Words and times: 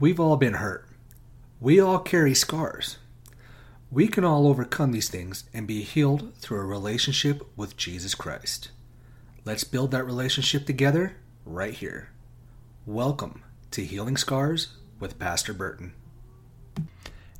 We've 0.00 0.20
all 0.20 0.36
been 0.36 0.54
hurt. 0.54 0.86
We 1.60 1.80
all 1.80 1.98
carry 1.98 2.32
scars. 2.32 2.98
We 3.90 4.06
can 4.06 4.22
all 4.22 4.46
overcome 4.46 4.92
these 4.92 5.08
things 5.08 5.42
and 5.52 5.66
be 5.66 5.82
healed 5.82 6.36
through 6.36 6.60
a 6.60 6.64
relationship 6.64 7.42
with 7.56 7.76
Jesus 7.76 8.14
Christ. 8.14 8.70
Let's 9.44 9.64
build 9.64 9.90
that 9.90 10.04
relationship 10.04 10.66
together 10.66 11.16
right 11.44 11.74
here. 11.74 12.10
Welcome 12.86 13.42
to 13.72 13.84
Healing 13.84 14.16
Scars 14.16 14.68
with 15.00 15.18
Pastor 15.18 15.52
Burton. 15.52 15.94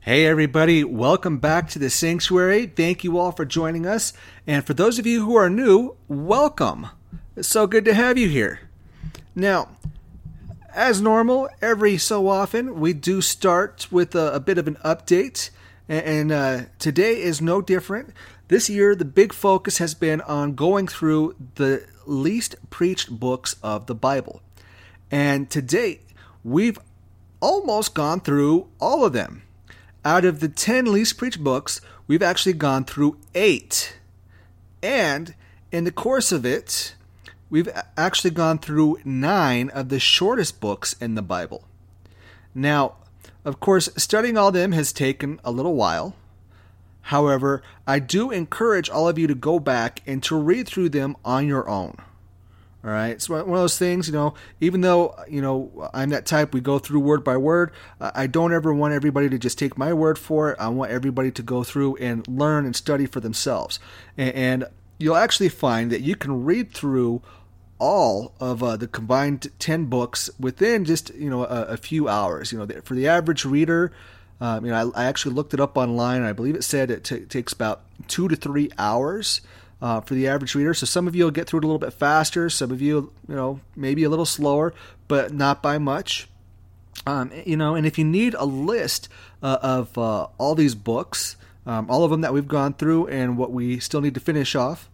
Hey, 0.00 0.26
everybody, 0.26 0.82
welcome 0.82 1.38
back 1.38 1.68
to 1.68 1.78
the 1.78 1.90
sanctuary. 1.90 2.66
Thank 2.66 3.04
you 3.04 3.20
all 3.20 3.30
for 3.30 3.44
joining 3.44 3.86
us. 3.86 4.12
And 4.48 4.66
for 4.66 4.74
those 4.74 4.98
of 4.98 5.06
you 5.06 5.24
who 5.24 5.36
are 5.36 5.48
new, 5.48 5.96
welcome. 6.08 6.88
It's 7.36 7.46
so 7.46 7.68
good 7.68 7.84
to 7.84 7.94
have 7.94 8.18
you 8.18 8.28
here. 8.28 8.68
Now, 9.36 9.68
as 10.78 11.02
normal, 11.02 11.48
every 11.60 11.98
so 11.98 12.28
often, 12.28 12.78
we 12.78 12.92
do 12.92 13.20
start 13.20 13.88
with 13.90 14.14
a, 14.14 14.34
a 14.34 14.38
bit 14.38 14.58
of 14.58 14.68
an 14.68 14.76
update, 14.84 15.50
and, 15.88 16.30
uh, 16.30 16.66
today 16.78 17.20
is 17.20 17.42
no 17.42 17.60
different. 17.60 18.14
This 18.46 18.70
year, 18.70 18.94
the 18.94 19.04
big 19.04 19.32
focus 19.32 19.78
has 19.78 19.94
been 19.94 20.20
on 20.20 20.54
going 20.54 20.86
through 20.86 21.34
the 21.56 21.84
least 22.06 22.54
preached 22.70 23.10
books 23.10 23.56
of 23.60 23.86
the 23.86 23.94
Bible. 23.94 24.40
And 25.10 25.50
to 25.50 25.60
date, 25.60 26.02
we've 26.44 26.78
almost 27.40 27.92
gone 27.92 28.20
through 28.20 28.68
all 28.80 29.04
of 29.04 29.12
them. 29.12 29.42
Out 30.04 30.24
of 30.24 30.38
the 30.38 30.48
10 30.48 30.92
least 30.92 31.18
preached 31.18 31.42
books, 31.42 31.80
we've 32.06 32.22
actually 32.22 32.52
gone 32.52 32.84
through 32.84 33.18
eight. 33.34 33.98
And 34.80 35.34
in 35.72 35.82
the 35.82 35.90
course 35.90 36.30
of 36.30 36.46
it, 36.46 36.94
we've 37.50 37.68
actually 37.96 38.30
gone 38.30 38.58
through 38.58 38.98
nine 39.04 39.70
of 39.70 39.88
the 39.88 40.00
shortest 40.00 40.60
books 40.60 40.94
in 41.00 41.14
the 41.14 41.22
Bible. 41.22 41.64
Now, 42.54 42.96
of 43.44 43.60
course, 43.60 43.88
studying 43.96 44.36
all 44.36 44.50
them 44.50 44.72
has 44.72 44.92
taken 44.92 45.40
a 45.44 45.50
little 45.50 45.74
while. 45.74 46.14
However, 47.02 47.62
I 47.86 48.00
do 48.00 48.30
encourage 48.30 48.90
all 48.90 49.08
of 49.08 49.18
you 49.18 49.26
to 49.26 49.34
go 49.34 49.58
back 49.58 50.02
and 50.06 50.22
to 50.24 50.36
read 50.36 50.68
through 50.68 50.90
them 50.90 51.16
on 51.24 51.46
your 51.46 51.68
own. 51.68 51.96
All 52.84 52.90
right, 52.90 53.20
So 53.20 53.34
one 53.34 53.56
of 53.56 53.62
those 53.62 53.76
things, 53.76 54.06
you 54.06 54.12
know. 54.12 54.34
Even 54.60 54.82
though 54.82 55.16
you 55.28 55.42
know 55.42 55.90
I'm 55.92 56.10
that 56.10 56.26
type, 56.26 56.54
we 56.54 56.60
go 56.60 56.78
through 56.78 57.00
word 57.00 57.24
by 57.24 57.36
word. 57.36 57.72
Uh, 58.00 58.12
I 58.14 58.28
don't 58.28 58.52
ever 58.52 58.72
want 58.72 58.94
everybody 58.94 59.28
to 59.30 59.38
just 59.38 59.58
take 59.58 59.76
my 59.76 59.92
word 59.92 60.16
for 60.16 60.52
it. 60.52 60.56
I 60.60 60.68
want 60.68 60.92
everybody 60.92 61.32
to 61.32 61.42
go 61.42 61.64
through 61.64 61.96
and 61.96 62.26
learn 62.28 62.64
and 62.66 62.76
study 62.76 63.06
for 63.06 63.18
themselves. 63.18 63.80
And 64.16 64.64
you'll 64.96 65.16
actually 65.16 65.48
find 65.48 65.90
that 65.90 66.02
you 66.02 66.14
can 66.14 66.44
read 66.44 66.72
through 66.72 67.20
all 67.78 68.34
of 68.40 68.62
uh, 68.62 68.76
the 68.76 68.88
combined 68.88 69.46
10 69.58 69.86
books 69.86 70.30
within 70.38 70.84
just 70.84 71.14
you 71.14 71.30
know 71.30 71.44
a, 71.44 71.62
a 71.64 71.76
few 71.76 72.08
hours. 72.08 72.52
You 72.52 72.58
know 72.58 72.66
for 72.82 72.94
the 72.94 73.08
average 73.08 73.44
reader 73.44 73.92
um, 74.40 74.64
you 74.64 74.70
know 74.70 74.92
I, 74.94 75.02
I, 75.02 75.04
actually 75.06 75.34
looked 75.34 75.54
it 75.54 75.60
up 75.60 75.76
online. 75.76 76.22
I 76.22 76.32
believe 76.32 76.54
it 76.54 76.64
said 76.64 76.90
it 76.90 77.04
t- 77.04 77.20
takes 77.20 77.52
about 77.52 77.82
two 78.06 78.28
to 78.28 78.36
three 78.36 78.70
hours 78.78 79.40
uh, 79.80 80.00
for 80.00 80.14
the 80.14 80.28
average 80.28 80.54
reader. 80.54 80.74
So 80.74 80.86
some 80.86 81.06
of 81.08 81.14
you 81.14 81.24
will 81.24 81.30
get 81.30 81.48
through 81.48 81.60
it 81.60 81.64
a 81.64 81.66
little 81.66 81.78
bit 81.78 81.92
faster. 81.92 82.50
Some 82.50 82.70
of 82.70 82.80
you 82.80 83.12
you 83.28 83.34
know 83.34 83.60
maybe 83.76 84.04
a 84.04 84.10
little 84.10 84.26
slower 84.26 84.74
but 85.06 85.32
not 85.32 85.62
by 85.62 85.78
much. 85.78 86.28
Um, 87.06 87.30
you 87.44 87.56
know 87.56 87.74
and 87.74 87.86
if 87.86 87.98
you 87.98 88.04
need 88.04 88.34
a 88.34 88.44
list 88.44 89.08
uh, 89.42 89.58
of 89.62 89.96
uh, 89.96 90.26
all 90.36 90.54
these 90.54 90.74
books 90.74 91.36
um, 91.68 91.90
all 91.90 92.02
of 92.02 92.10
them 92.10 92.22
that 92.22 92.32
we've 92.32 92.48
gone 92.48 92.72
through 92.72 93.06
and 93.08 93.36
what 93.36 93.52
we 93.52 93.78
still 93.78 94.00
need 94.00 94.14
to 94.14 94.20
finish 94.20 94.54
off 94.54 94.88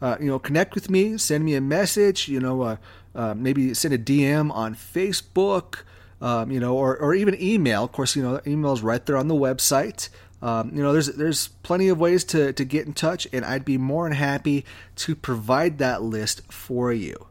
uh, 0.00 0.16
you 0.20 0.26
know, 0.26 0.38
connect 0.38 0.74
with 0.74 0.90
me, 0.90 1.18
send 1.18 1.44
me 1.44 1.54
a 1.54 1.60
message, 1.60 2.28
you 2.28 2.40
know, 2.40 2.62
uh, 2.62 2.76
uh, 3.14 3.34
maybe 3.34 3.74
send 3.74 3.92
a 3.92 3.98
DM 3.98 4.50
on 4.52 4.74
Facebook, 4.74 5.82
um, 6.20 6.50
you 6.50 6.60
know, 6.60 6.76
or, 6.76 6.96
or 6.96 7.14
even 7.14 7.40
email. 7.40 7.84
Of 7.84 7.92
course, 7.92 8.16
you 8.16 8.22
know, 8.22 8.40
email 8.46 8.72
is 8.72 8.82
right 8.82 9.04
there 9.04 9.16
on 9.16 9.28
the 9.28 9.34
website. 9.34 10.08
Um, 10.42 10.72
you 10.74 10.82
know, 10.82 10.92
there's 10.92 11.08
there's 11.08 11.48
plenty 11.62 11.88
of 11.88 11.98
ways 11.98 12.24
to, 12.24 12.52
to 12.54 12.64
get 12.64 12.86
in 12.86 12.94
touch, 12.94 13.28
and 13.32 13.44
I'd 13.44 13.64
be 13.64 13.76
more 13.76 14.08
than 14.08 14.16
happy 14.16 14.64
to 14.96 15.14
provide 15.14 15.78
that 15.78 16.02
list 16.02 16.50
for 16.50 16.92
you. 16.92 17.26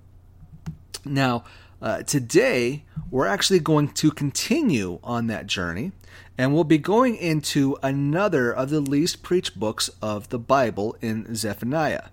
Now, 1.06 1.44
uh, 1.82 2.04
today 2.04 2.84
we're 3.10 3.26
actually 3.26 3.60
going 3.60 3.90
to 3.94 4.12
continue 4.12 5.00
on 5.04 5.26
that 5.28 5.48
journey, 5.48 5.92
and 6.38 6.54
we'll 6.54 6.66
be 6.66 6.78
going 6.78 7.16
into 7.16 7.78
another 7.82 8.52
of 8.52 8.70
the 8.70 8.80
least 8.80 9.24
preached 9.24 9.60
books 9.60 9.90
of 10.04 10.30
the 10.30 10.38
Bible 10.38 10.96
in 11.02 11.34
Zephaniah. 11.34 12.10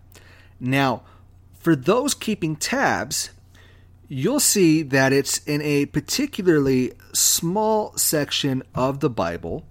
Now, 0.61 1.03
for 1.59 1.77
those 1.77 2.15
keeping 2.15 2.56
tabs, 2.56 3.31
you'll 4.09 4.41
see 4.41 4.83
that 4.83 5.12
it's 5.12 5.39
in 5.47 5.61
a 5.62 5.87
particularly 5.87 6.93
small 7.12 7.97
section 7.97 8.62
of 8.75 9.00
the 9.00 9.11
Bible 9.11 9.65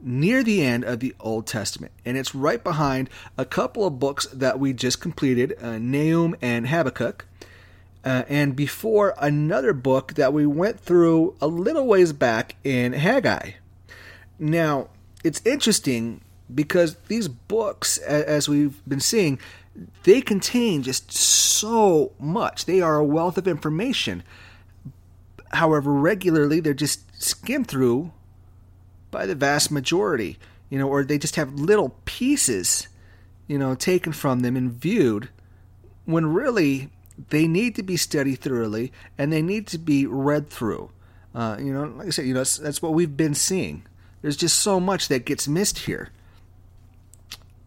near 0.00 0.44
the 0.44 0.62
end 0.62 0.84
of 0.84 1.00
the 1.00 1.14
Old 1.20 1.46
Testament. 1.46 1.92
And 2.04 2.16
it's 2.16 2.34
right 2.34 2.62
behind 2.62 3.08
a 3.38 3.44
couple 3.44 3.84
of 3.86 3.98
books 3.98 4.26
that 4.26 4.58
we 4.58 4.72
just 4.72 5.00
completed 5.00 5.56
uh, 5.60 5.78
Nahum 5.78 6.36
and 6.40 6.68
Habakkuk. 6.68 7.26
Uh, 8.04 8.22
and 8.28 8.54
before 8.54 9.14
another 9.18 9.72
book 9.72 10.14
that 10.14 10.32
we 10.32 10.46
went 10.46 10.78
through 10.78 11.34
a 11.40 11.48
little 11.48 11.86
ways 11.86 12.12
back 12.12 12.54
in 12.62 12.92
Haggai. 12.92 13.52
Now, 14.38 14.88
it's 15.24 15.44
interesting 15.44 16.20
because 16.54 16.96
these 17.08 17.26
books, 17.26 17.98
as 17.98 18.48
we've 18.48 18.80
been 18.86 19.00
seeing, 19.00 19.40
they 20.04 20.20
contain 20.20 20.82
just 20.82 21.12
so 21.12 22.12
much. 22.18 22.64
They 22.64 22.80
are 22.80 22.96
a 22.96 23.04
wealth 23.04 23.38
of 23.38 23.48
information. 23.48 24.22
However, 25.52 25.92
regularly 25.92 26.60
they're 26.60 26.74
just 26.74 27.00
skimmed 27.22 27.68
through 27.68 28.12
by 29.10 29.26
the 29.26 29.34
vast 29.34 29.70
majority, 29.70 30.38
you 30.70 30.78
know, 30.78 30.88
or 30.88 31.04
they 31.04 31.18
just 31.18 31.36
have 31.36 31.54
little 31.54 31.96
pieces, 32.04 32.88
you 33.46 33.58
know, 33.58 33.74
taken 33.74 34.12
from 34.12 34.40
them 34.40 34.56
and 34.56 34.72
viewed 34.72 35.28
when 36.04 36.32
really 36.32 36.90
they 37.30 37.46
need 37.46 37.74
to 37.76 37.82
be 37.82 37.96
studied 37.96 38.36
thoroughly 38.36 38.92
and 39.16 39.32
they 39.32 39.42
need 39.42 39.66
to 39.68 39.78
be 39.78 40.06
read 40.06 40.48
through. 40.48 40.90
Uh, 41.34 41.56
you 41.58 41.72
know, 41.72 41.84
like 41.84 42.08
I 42.08 42.10
said, 42.10 42.26
you 42.26 42.34
know, 42.34 42.40
that's, 42.40 42.56
that's 42.58 42.82
what 42.82 42.94
we've 42.94 43.16
been 43.16 43.34
seeing. 43.34 43.84
There's 44.22 44.36
just 44.36 44.58
so 44.58 44.80
much 44.80 45.08
that 45.08 45.24
gets 45.24 45.46
missed 45.46 45.80
here 45.80 46.10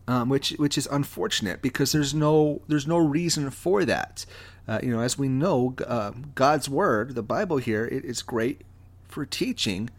um, 0.10 0.28
which 0.28 0.50
which 0.54 0.76
is 0.76 0.88
unfortunate 0.92 1.62
because 1.62 1.92
there's 1.92 2.16
no 2.16 2.62
there's 2.68 2.88
no 2.88 2.98
reason 2.98 3.52
for 3.52 3.86
that. 3.86 4.26
Uh, 4.68 4.80
you 4.82 4.90
know, 4.90 5.02
as 5.02 5.20
we 5.20 5.28
know, 5.28 5.76
uh, 5.88 6.12
God's 6.34 6.68
word, 6.68 7.14
the 7.14 7.22
Bible 7.22 7.58
here, 7.58 7.86
it, 7.86 8.04
it's 8.04 8.24
great 8.24 8.62
for 9.08 9.24
teaching, 9.24 9.90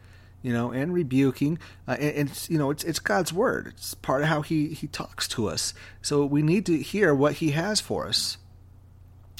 you 0.42 0.52
know, 0.52 0.72
and 0.72 0.92
rebuking, 0.92 1.58
uh, 1.88 1.96
and, 1.98 2.16
and, 2.16 2.46
you 2.48 2.58
know, 2.58 2.70
it's 2.70 2.82
it's 2.82 2.98
God's 2.98 3.32
word. 3.32 3.68
It's 3.68 3.94
part 3.94 4.22
of 4.22 4.28
how 4.28 4.42
He 4.42 4.74
He 4.74 4.88
talks 4.88 5.28
to 5.28 5.48
us. 5.48 5.74
So 6.02 6.26
we 6.26 6.42
need 6.42 6.66
to 6.66 6.78
hear 6.78 7.14
what 7.14 7.34
He 7.34 7.52
has 7.52 7.80
for 7.80 8.08
us. 8.08 8.36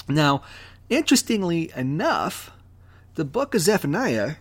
Now, 0.07 0.43
interestingly 0.89 1.73
enough, 1.75 2.53
the 3.17 3.25
book 3.25 3.57
of 3.57 3.61
Zephaniah, 3.61 4.37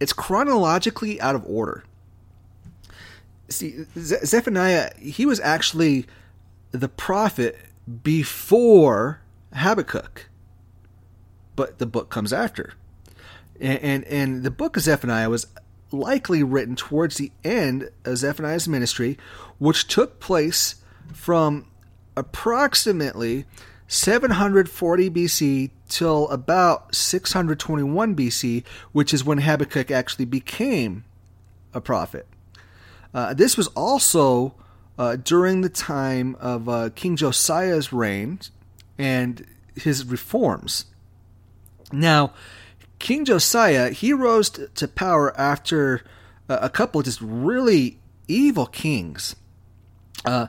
it's 0.00 0.14
chronologically 0.14 1.20
out 1.20 1.34
of 1.34 1.44
order 1.46 1.84
see 3.48 3.84
Zephaniah 3.96 4.90
he 5.00 5.26
was 5.26 5.40
actually 5.40 6.06
the 6.72 6.88
prophet 6.88 7.56
before 8.02 9.20
Habakkuk. 9.54 10.28
But 11.54 11.78
the 11.78 11.86
book 11.86 12.10
comes 12.10 12.32
after. 12.32 12.74
And, 13.60 13.78
and 13.80 14.04
and, 14.04 14.42
the 14.42 14.50
book 14.50 14.76
of 14.76 14.82
Zephaniah 14.82 15.30
was 15.30 15.46
likely 15.90 16.42
written 16.42 16.76
towards 16.76 17.16
the 17.16 17.32
end 17.44 17.88
of 18.04 18.18
Zephaniah's 18.18 18.68
ministry 18.68 19.16
which 19.58 19.86
took 19.86 20.20
place 20.20 20.76
from 21.14 21.66
approximately 22.16 23.46
740 23.86 25.10
BC 25.10 25.70
till 25.88 26.28
about 26.28 26.94
621 26.94 28.16
BC 28.16 28.64
which 28.92 29.14
is 29.14 29.24
when 29.24 29.38
Habakkuk 29.38 29.90
actually 29.90 30.24
became 30.24 31.04
a 31.72 31.80
prophet 31.80 32.26
uh, 33.16 33.32
this 33.32 33.56
was 33.56 33.66
also 33.68 34.54
uh, 34.98 35.16
during 35.16 35.62
the 35.62 35.70
time 35.70 36.36
of 36.38 36.68
uh, 36.68 36.90
King 36.94 37.16
Josiah's 37.16 37.90
reign 37.90 38.40
and 38.98 39.46
his 39.74 40.04
reforms. 40.04 40.84
Now, 41.90 42.34
King 42.98 43.24
Josiah 43.24 43.88
he 43.88 44.12
rose 44.12 44.50
to 44.50 44.86
power 44.86 45.34
after 45.40 46.02
uh, 46.50 46.58
a 46.60 46.68
couple 46.68 46.98
of 46.98 47.06
just 47.06 47.22
really 47.22 47.98
evil 48.28 48.66
kings, 48.66 49.34
uh, 50.26 50.48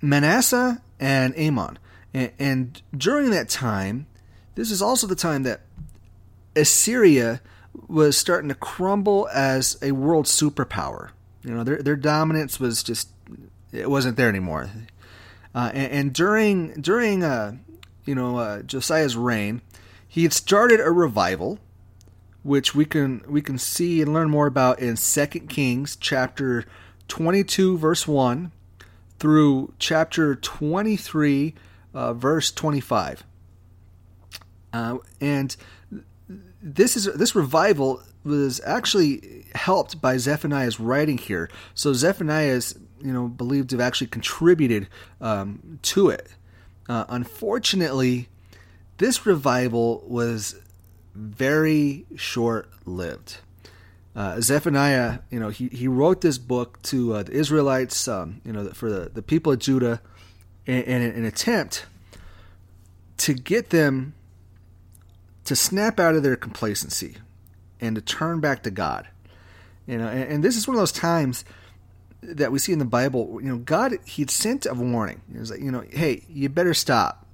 Manasseh 0.00 0.80
and 0.98 1.34
Amon, 1.36 1.78
and, 2.14 2.32
and 2.38 2.82
during 2.96 3.32
that 3.32 3.50
time, 3.50 4.06
this 4.54 4.70
is 4.70 4.80
also 4.80 5.06
the 5.06 5.14
time 5.14 5.42
that 5.42 5.60
Assyria 6.56 7.42
was 7.86 8.16
starting 8.16 8.48
to 8.48 8.54
crumble 8.54 9.28
as 9.30 9.76
a 9.82 9.92
world 9.92 10.24
superpower. 10.24 11.10
You 11.44 11.54
know, 11.54 11.64
their 11.64 11.82
their 11.82 11.96
dominance 11.96 12.58
was 12.58 12.82
just 12.82 13.10
it 13.72 13.90
wasn't 13.90 14.16
there 14.16 14.28
anymore. 14.28 14.70
Uh, 15.54 15.70
and, 15.72 15.92
and, 15.92 16.12
during 16.12 16.72
during 16.80 17.22
uh, 17.22 17.56
you 18.04 18.14
know 18.14 18.38
uh, 18.38 18.62
Josiah's 18.62 19.16
reign, 19.16 19.62
he 20.06 20.22
had 20.22 20.32
started 20.32 20.80
a 20.80 20.90
revival, 20.90 21.58
which 22.42 22.74
we 22.74 22.84
can 22.84 23.22
we 23.28 23.40
can 23.40 23.58
see 23.58 24.02
and 24.02 24.12
learn 24.12 24.30
more 24.30 24.46
about 24.46 24.78
in 24.80 24.96
Second 24.96 25.48
Kings 25.48 25.96
chapter 25.96 26.64
22 27.08 27.78
verse 27.78 28.06
1 28.06 28.52
through 29.18 29.72
chapter 29.78 30.34
23 30.34 31.54
uh, 31.94 32.12
verse 32.12 32.50
25. 32.52 33.24
Uh, 34.72 34.98
and 35.20 35.56
this 36.62 36.96
is 36.96 37.04
this 37.14 37.34
revival 37.34 38.02
was 38.24 38.60
actually 38.64 39.46
helped 39.54 40.00
by 40.00 40.16
Zephaniah's 40.16 40.78
writing 40.80 41.18
here. 41.18 41.50
So 41.74 41.92
Zephaniah 41.92 42.48
is, 42.48 42.78
you 43.00 43.12
know, 43.12 43.28
believed 43.28 43.70
to 43.70 43.76
have 43.76 43.86
actually 43.86 44.08
contributed 44.08 44.88
um, 45.20 45.78
to 45.82 46.10
it. 46.10 46.28
Uh, 46.88 47.04
unfortunately, 47.08 48.28
this 48.98 49.26
revival 49.26 50.04
was 50.06 50.56
very 51.14 52.06
short 52.16 52.68
lived. 52.84 53.38
Uh, 54.16 54.40
Zephaniah, 54.40 55.20
you 55.30 55.38
know, 55.38 55.48
he, 55.48 55.68
he 55.68 55.86
wrote 55.86 56.22
this 56.22 56.38
book 56.38 56.82
to 56.82 57.14
uh, 57.14 57.22
the 57.22 57.32
Israelites, 57.32 58.08
um, 58.08 58.40
you 58.44 58.52
know, 58.52 58.68
for 58.70 58.90
the, 58.90 59.10
the 59.10 59.22
people 59.22 59.52
of 59.52 59.58
Judah, 59.60 60.00
in, 60.66 60.82
in 60.82 61.02
an 61.02 61.24
attempt 61.24 61.86
to 63.18 63.34
get 63.34 63.70
them 63.70 64.14
to 65.44 65.56
snap 65.56 65.98
out 66.00 66.14
of 66.14 66.22
their 66.22 66.36
complacency 66.36 67.16
and 67.80 67.96
to 67.96 68.02
turn 68.02 68.40
back 68.40 68.62
to 68.64 68.70
God. 68.70 69.08
You 69.86 69.98
know, 69.98 70.08
and, 70.08 70.32
and, 70.32 70.44
this 70.44 70.56
is 70.56 70.68
one 70.68 70.76
of 70.76 70.80
those 70.80 70.92
times 70.92 71.44
that 72.20 72.52
we 72.52 72.58
see 72.58 72.72
in 72.72 72.78
the 72.78 72.84
Bible. 72.84 73.40
You 73.42 73.48
know, 73.48 73.56
God 73.58 73.94
He'd 74.04 74.30
sent 74.30 74.66
a 74.66 74.74
warning. 74.74 75.22
He 75.32 75.38
was 75.38 75.50
like, 75.50 75.60
you 75.60 75.70
know, 75.70 75.84
hey, 75.88 76.24
you 76.28 76.48
better 76.48 76.74
stop. 76.74 77.26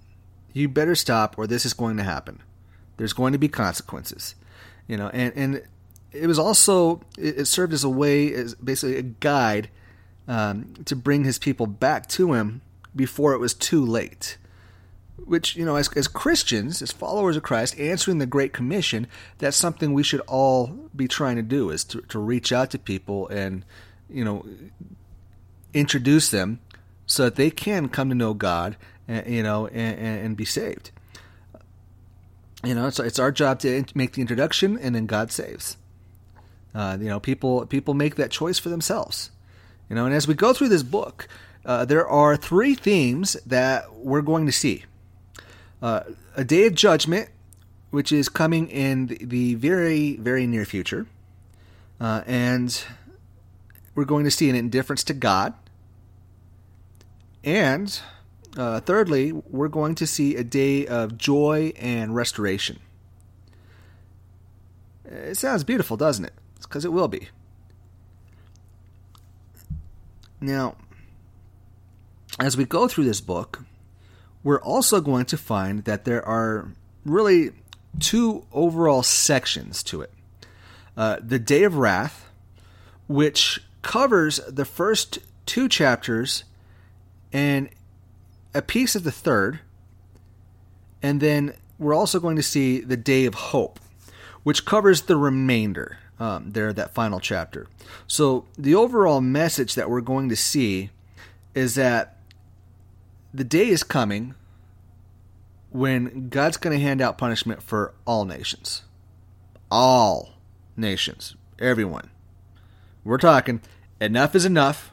You 0.53 0.69
better 0.69 0.95
stop, 0.95 1.37
or 1.37 1.49
this 1.49 1.67
is 1.67 1.73
going 1.73 1.97
to 1.97 2.05
happen. 2.05 2.41
There's 2.97 3.13
going 3.13 3.33
to 3.33 3.39
be 3.39 3.49
consequences. 3.49 4.37
You 4.87 4.97
know, 4.97 5.09
and 5.09 5.33
and 5.35 5.63
it 6.13 6.29
was 6.29 6.39
also 6.39 7.01
it 7.19 7.47
served 7.47 7.73
as 7.73 7.83
a 7.83 7.89
way, 7.89 8.33
as 8.33 8.55
basically 8.55 8.99
a 8.99 9.03
guide 9.03 9.69
um, 10.29 10.75
to 10.85 10.95
bring 10.95 11.25
His 11.25 11.41
people 11.41 11.67
back 11.67 12.09
to 12.11 12.35
Him 12.35 12.61
before 12.95 13.33
it 13.33 13.39
was 13.39 13.53
too 13.53 13.85
late 13.85 14.37
which 15.27 15.57
you 15.57 15.65
know 15.65 15.77
as, 15.77 15.89
as 15.97 16.07
christians 16.07 16.83
as 16.83 16.93
followers 16.93 17.37
of 17.37 17.43
christ 17.43 17.79
answering 17.79 18.19
the 18.19 18.27
great 18.27 18.53
commission 18.53 19.07
that's 19.39 19.57
something 19.57 19.93
we 19.93 20.03
should 20.03 20.21
all 20.23 20.67
be 20.95 21.09
trying 21.09 21.37
to 21.37 21.43
do 21.43 21.71
is 21.71 21.85
to, 21.85 22.01
to 22.03 22.19
reach 22.19 22.53
out 22.53 22.71
to 22.71 22.79
people 22.79 23.29
and 23.29 23.65
you 24.09 24.25
know 24.25 24.45
introduce 25.75 26.31
them 26.31 26.61
so 27.07 27.25
that 27.25 27.37
they 27.37 27.51
can 27.51 27.89
come 27.89 28.09
to 28.09 28.15
know 28.15 28.33
god 28.33 28.77
and, 29.09 29.27
you 29.27 29.43
know 29.43 29.67
and, 29.67 29.99
and 29.99 30.37
be 30.37 30.45
saved. 30.45 30.91
You 32.63 32.75
know 32.75 32.87
it's, 32.87 32.99
it's 32.99 33.19
our 33.19 33.33
job 33.33 33.59
to 33.61 33.85
make 33.95 34.13
the 34.13 34.23
introduction 34.23 34.79
and 34.79 34.95
then 34.95 35.07
god 35.07 35.31
saves. 35.31 35.77
Uh, 36.75 36.97
you 37.01 37.09
know 37.09 37.21
people 37.21 37.67
people 37.67 37.95
make 37.95 38.17
that 38.17 38.31
choice 38.31 38.59
for 38.59 38.69
themselves. 38.69 39.31
You 39.91 39.97
know 39.97 40.07
and 40.07 40.15
as 40.15 40.27
we 40.27 40.35
go 40.35 40.53
through 40.53 40.71
this 40.71 40.83
book 40.83 41.29
uh, 41.67 41.85
there 41.85 42.07
are 42.07 42.37
three 42.37 42.75
themes 42.75 43.35
that 43.47 43.93
we're 43.95 44.23
going 44.23 44.47
to 44.47 44.53
see 44.53 44.85
uh, 45.83 46.01
a 46.37 46.45
day 46.45 46.67
of 46.67 46.75
judgment, 46.75 47.29
which 47.91 48.13
is 48.13 48.29
coming 48.29 48.69
in 48.69 49.17
the 49.21 49.55
very, 49.55 50.17
very 50.17 50.47
near 50.47 50.65
future. 50.65 51.07
Uh, 52.01 52.23
and 52.27 52.85
we're 53.95 54.05
going 54.05 54.25
to 54.25 54.31
see 54.31 54.51
an 54.51 54.57
indifference 54.57 55.05
to 55.05 55.15
God. 55.15 55.55
And 57.45 58.01
uh, 58.57 58.81
thirdly, 58.81 59.33
we're 59.33 59.69
going 59.69 59.95
to 59.97 60.07
see 60.07 60.37
a 60.37 60.45
day 60.45 60.87
of 60.87 61.19
joy 61.19 61.73
and 61.77 62.15
restoration. 62.15 62.81
It 65.05 65.37
sounds 65.37 65.65
beautiful, 65.65 65.97
doesn't 65.97 66.25
it? 66.25 66.33
It's 66.57 66.67
because 66.67 66.85
it 66.85 66.93
will 66.93 67.09
be. 67.09 67.29
Now, 70.41 70.77
as 72.39 72.57
we 72.57 72.65
go 72.65 72.89
through 72.89 73.05
this 73.05 73.21
book, 73.21 73.65
we're 74.45 74.61
also 74.61 75.01
going 75.01 75.25
to 75.25 75.37
find 75.37 75.85
that 75.85 76.05
there 76.05 76.25
are 76.25 76.69
really 77.05 77.51
two 77.99 78.45
overall 78.53 79.03
sections 79.03 79.83
to 79.83 80.03
it. 80.03 80.13
Uh, 80.97 81.17
the 81.21 81.39
Day 81.39 81.65
of 81.65 81.77
Wrath, 81.77 82.29
which 83.09 83.61
covers 83.83 84.37
the 84.47 84.65
first 84.65 85.19
two 85.47 85.69
chapters 85.69 86.45
and 87.33 87.69
a 88.55 88.63
piece 88.63 88.95
of 88.95 89.03
the 89.03 89.11
third. 89.11 89.61
And 91.03 91.21
then 91.21 91.55
we're 91.79 91.95
also 91.95 92.21
going 92.21 92.37
to 92.37 92.43
see 92.43 92.81
the 92.81 92.97
Day 92.97 93.27
of 93.27 93.35
Hope, 93.35 93.81
which 94.43 94.65
covers 94.65 95.03
the 95.03 95.17
remainder 95.17 95.99
um, 96.21 96.53
there, 96.53 96.73
that 96.73 96.95
final 96.95 97.19
chapter. 97.19 97.67
So 98.07 98.47
the 98.57 98.75
overall 98.75 99.21
message 99.21 99.75
that 99.75 99.91
we're 99.91 100.01
going 100.01 100.29
to 100.29 100.37
see 100.37 100.91
is 101.55 101.75
that 101.75 102.19
the 103.35 103.45
day 103.45 103.69
is 103.69 103.83
coming 103.83 104.37
when 105.71 106.29
God's 106.29 106.57
going 106.57 106.79
to 106.79 106.83
hand 106.83 107.03
out 107.03 107.19
punishment 107.19 107.61
for 107.61 107.93
all 108.07 108.25
nations. 108.25 108.83
All 109.73 110.35
nations. 110.77 111.35
Everyone. 111.59 112.11
We're 113.03 113.19
talking 113.19 113.61
enough 114.01 114.37
is 114.37 114.45
enough. 114.45 114.93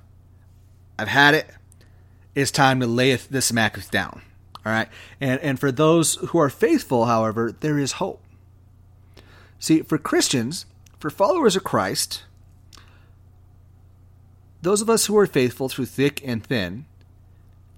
I've 0.97 1.07
had 1.07 1.35
it. 1.35 1.51
It's 2.33 2.49
time 2.49 2.79
to 2.79 2.87
lay 2.87 3.15
this 3.15 3.45
smack 3.45 3.89
down. 3.91 4.23
All 4.65 4.71
right. 4.71 4.89
And, 5.19 5.39
and 5.41 5.59
for 5.59 5.71
those 5.71 6.15
who 6.15 6.39
are 6.39 6.49
faithful, 6.49 7.05
however, 7.05 7.55
there 7.59 7.77
is 7.77 7.93
hope. 7.93 8.23
See, 9.59 9.83
for 9.83 9.99
Christians, 9.99 10.65
for 10.99 11.11
followers 11.11 11.55
of 11.55 11.63
Christ, 11.63 12.23
those 14.63 14.81
of 14.81 14.89
us 14.89 15.05
who 15.05 15.17
are 15.17 15.27
faithful 15.27 15.69
through 15.69 15.85
thick 15.85 16.21
and 16.25 16.43
thin, 16.43 16.85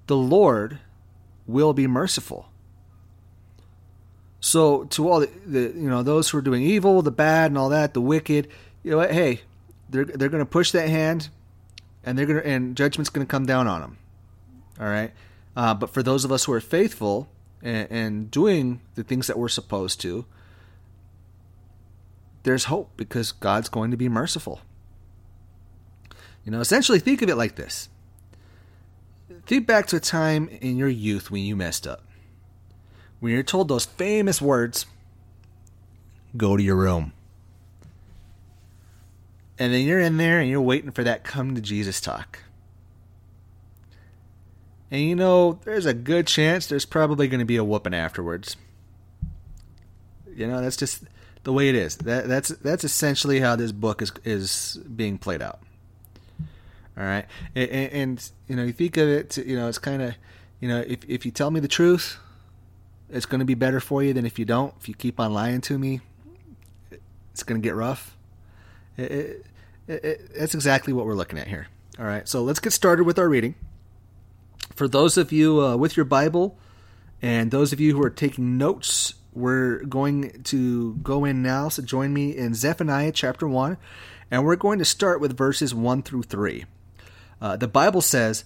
the 0.07 0.17
Lord 0.17 0.79
will 1.47 1.73
be 1.73 1.87
merciful. 1.87 2.49
So 4.39 4.83
to 4.85 5.09
all 5.09 5.21
the, 5.21 5.29
the, 5.45 5.59
you 5.59 5.89
know 5.89 6.03
those 6.03 6.29
who 6.29 6.37
are 6.37 6.41
doing 6.41 6.63
evil, 6.63 7.01
the 7.01 7.11
bad, 7.11 7.51
and 7.51 7.57
all 7.57 7.69
that, 7.69 7.93
the 7.93 8.01
wicked, 8.01 8.49
you 8.83 8.91
know? 8.91 8.99
Hey, 8.99 9.41
they're 9.89 10.05
they're 10.05 10.29
going 10.29 10.43
to 10.43 10.49
push 10.49 10.71
that 10.71 10.89
hand, 10.89 11.29
and 12.03 12.17
they're 12.17 12.25
going 12.25 12.41
to 12.41 12.47
and 12.47 12.75
judgment's 12.75 13.09
going 13.09 13.25
to 13.25 13.31
come 13.31 13.45
down 13.45 13.67
on 13.67 13.81
them. 13.81 13.97
All 14.79 14.87
right. 14.87 15.11
Uh, 15.55 15.73
but 15.73 15.91
for 15.91 16.03
those 16.03 16.25
of 16.25 16.31
us 16.31 16.45
who 16.45 16.53
are 16.53 16.59
faithful 16.59 17.29
and, 17.61 17.87
and 17.89 18.31
doing 18.31 18.81
the 18.95 19.03
things 19.03 19.27
that 19.27 19.37
we're 19.37 19.47
supposed 19.47 20.01
to, 20.01 20.25
there's 22.41 22.65
hope 22.65 22.91
because 22.97 23.31
God's 23.31 23.69
going 23.69 23.91
to 23.91 23.97
be 23.97 24.09
merciful. 24.09 24.61
You 26.43 26.51
know, 26.51 26.59
essentially, 26.59 26.99
think 26.99 27.21
of 27.21 27.29
it 27.29 27.35
like 27.35 27.55
this 27.55 27.87
Think 29.45 29.67
back 29.67 29.87
to 29.87 29.97
a 29.97 29.99
time 29.99 30.47
in 30.61 30.77
your 30.77 30.89
youth 30.89 31.29
when 31.29 31.43
you 31.43 31.55
messed 31.55 31.85
up. 31.85 32.03
When 33.19 33.31
you're 33.31 33.43
told 33.43 33.67
those 33.67 33.85
famous 33.85 34.41
words, 34.41 34.85
go 36.35 36.57
to 36.57 36.63
your 36.63 36.75
room. 36.75 37.13
And 39.59 39.73
then 39.73 39.85
you're 39.85 39.99
in 39.99 40.17
there 40.17 40.39
and 40.39 40.49
you're 40.49 40.61
waiting 40.61 40.91
for 40.91 41.03
that 41.03 41.23
come 41.23 41.55
to 41.55 41.61
Jesus 41.61 42.01
talk. 42.01 42.39
And 44.89 45.01
you 45.01 45.15
know, 45.15 45.59
there's 45.63 45.85
a 45.85 45.93
good 45.93 46.27
chance 46.27 46.67
there's 46.67 46.85
probably 46.85 47.27
going 47.27 47.39
to 47.39 47.45
be 47.45 47.57
a 47.57 47.63
whooping 47.63 47.93
afterwards. 47.93 48.55
You 50.35 50.47
know, 50.47 50.61
that's 50.61 50.77
just 50.77 51.03
the 51.43 51.53
way 51.53 51.69
it 51.69 51.75
is. 51.75 51.97
That 51.97 52.27
that's 52.27 52.49
that's 52.49 52.83
essentially 52.83 53.39
how 53.39 53.55
this 53.55 53.71
book 53.71 54.01
is 54.01 54.11
is 54.23 54.79
being 54.95 55.17
played 55.17 55.41
out. 55.41 55.59
All 56.97 57.03
right, 57.03 57.25
and, 57.55 57.69
and, 57.71 58.31
you 58.47 58.55
know, 58.55 58.63
you 58.63 58.73
think 58.73 58.97
of 58.97 59.07
it, 59.07 59.37
you 59.37 59.55
know, 59.55 59.67
it's 59.67 59.79
kind 59.79 60.01
of, 60.01 60.15
you 60.59 60.67
know, 60.67 60.83
if 60.87 61.03
if 61.07 61.25
you 61.25 61.31
tell 61.31 61.49
me 61.49 61.59
the 61.59 61.67
truth, 61.67 62.19
it's 63.09 63.25
going 63.25 63.39
to 63.39 63.45
be 63.45 63.55
better 63.55 63.79
for 63.79 64.03
you 64.03 64.13
than 64.13 64.25
if 64.25 64.37
you 64.37 64.45
don't. 64.45 64.73
If 64.79 64.87
you 64.87 64.93
keep 64.93 65.19
on 65.19 65.33
lying 65.33 65.61
to 65.61 65.77
me, 65.77 66.01
it's 67.31 67.43
going 67.43 67.61
to 67.61 67.65
get 67.65 67.75
rough. 67.75 68.15
It, 68.97 69.11
it, 69.87 70.05
it, 70.05 70.31
that's 70.37 70.53
exactly 70.53 70.93
what 70.93 71.05
we're 71.05 71.15
looking 71.15 71.39
at 71.39 71.47
here. 71.47 71.67
All 71.99 72.05
right, 72.05 72.27
so 72.27 72.43
let's 72.43 72.59
get 72.59 72.73
started 72.73 73.05
with 73.05 73.19
our 73.19 73.27
reading. 73.27 73.55
For 74.75 74.87
those 74.87 75.17
of 75.17 75.31
you 75.31 75.61
uh, 75.63 75.75
with 75.75 75.97
your 75.97 76.05
Bible 76.05 76.57
and 77.21 77.51
those 77.51 77.73
of 77.73 77.79
you 77.79 77.95
who 77.95 78.03
are 78.03 78.09
taking 78.09 78.57
notes, 78.57 79.15
we're 79.33 79.83
going 79.83 80.43
to 80.43 80.95
go 80.95 81.25
in 81.25 81.41
now. 81.41 81.69
So 81.69 81.81
join 81.81 82.13
me 82.13 82.35
in 82.35 82.53
Zephaniah 82.53 83.11
chapter 83.11 83.47
1, 83.47 83.77
and 84.31 84.45
we're 84.45 84.55
going 84.55 84.79
to 84.79 84.85
start 84.85 85.21
with 85.21 85.37
verses 85.37 85.73
1 85.73 86.03
through 86.03 86.23
3. 86.23 86.65
Uh, 87.43 87.57
the 87.57 87.67
Bible 87.67 87.99
says, 87.99 88.45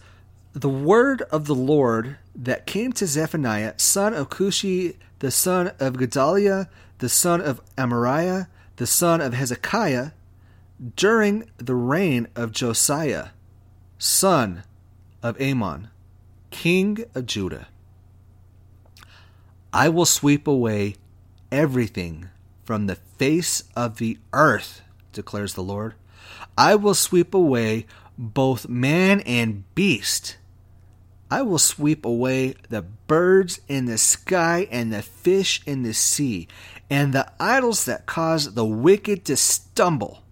The 0.53 0.67
word 0.67 1.21
of 1.31 1.45
the 1.45 1.53
Lord 1.53 2.17
that 2.35 2.65
came 2.65 2.91
to 2.93 3.05
Zephaniah, 3.05 3.75
son 3.77 4.15
of 4.15 4.31
Cushi, 4.31 4.95
the 5.19 5.29
son 5.29 5.71
of 5.79 5.99
Gedaliah, 5.99 6.67
the 6.97 7.07
son 7.07 7.39
of 7.39 7.61
Amariah, 7.77 8.47
the 8.77 8.87
son 8.87 9.21
of 9.21 9.35
Hezekiah, 9.35 10.11
during 10.95 11.47
the 11.57 11.75
reign 11.75 12.27
of 12.35 12.51
Josiah, 12.51 13.27
son 13.99 14.63
of 15.21 15.39
Amon, 15.39 15.89
king 16.49 17.05
of 17.13 17.27
Judah. 17.27 17.67
I 19.71 19.89
will 19.89 20.05
sweep 20.05 20.47
away 20.47 20.95
everything 21.51 22.29
from 22.65 22.87
the 22.87 22.95
face 22.95 23.63
of 23.75 23.97
the 23.97 24.17
earth, 24.33 24.81
declares 25.13 25.53
the 25.53 25.61
Lord. 25.61 25.93
I 26.57 26.73
will 26.73 26.95
sweep 26.95 27.35
away 27.35 27.85
both 28.17 28.67
man 28.67 29.21
and 29.21 29.63
beast. 29.75 30.37
I 31.29 31.41
will 31.41 31.59
sweep 31.59 32.05
away 32.05 32.55
the 32.69 32.81
birds 32.81 33.59
in 33.67 33.85
the 33.85 33.97
sky 33.97 34.67
and 34.71 34.93
the 34.93 35.01
fish 35.01 35.61
in 35.65 35.83
the 35.83 35.93
sea, 35.93 36.47
and 36.89 37.13
the 37.13 37.31
idols 37.39 37.85
that 37.85 38.05
cause 38.05 38.53
the 38.53 38.65
wicked 38.65 39.25
to 39.25 39.35
stumble. 39.35 40.23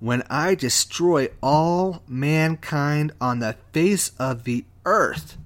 When 0.00 0.22
I 0.28 0.54
destroy 0.54 1.28
all 1.42 2.02
mankind 2.08 3.12
on 3.20 3.38
the 3.38 3.56
face 3.72 4.12
of 4.18 4.44
the 4.44 4.64
earth, 4.84 5.36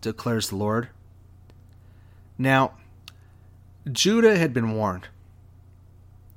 declares 0.00 0.48
the 0.48 0.56
Lord. 0.56 0.88
Now, 2.38 2.72
Judah 3.90 4.36
had 4.36 4.52
been 4.52 4.74
warned. 4.74 5.08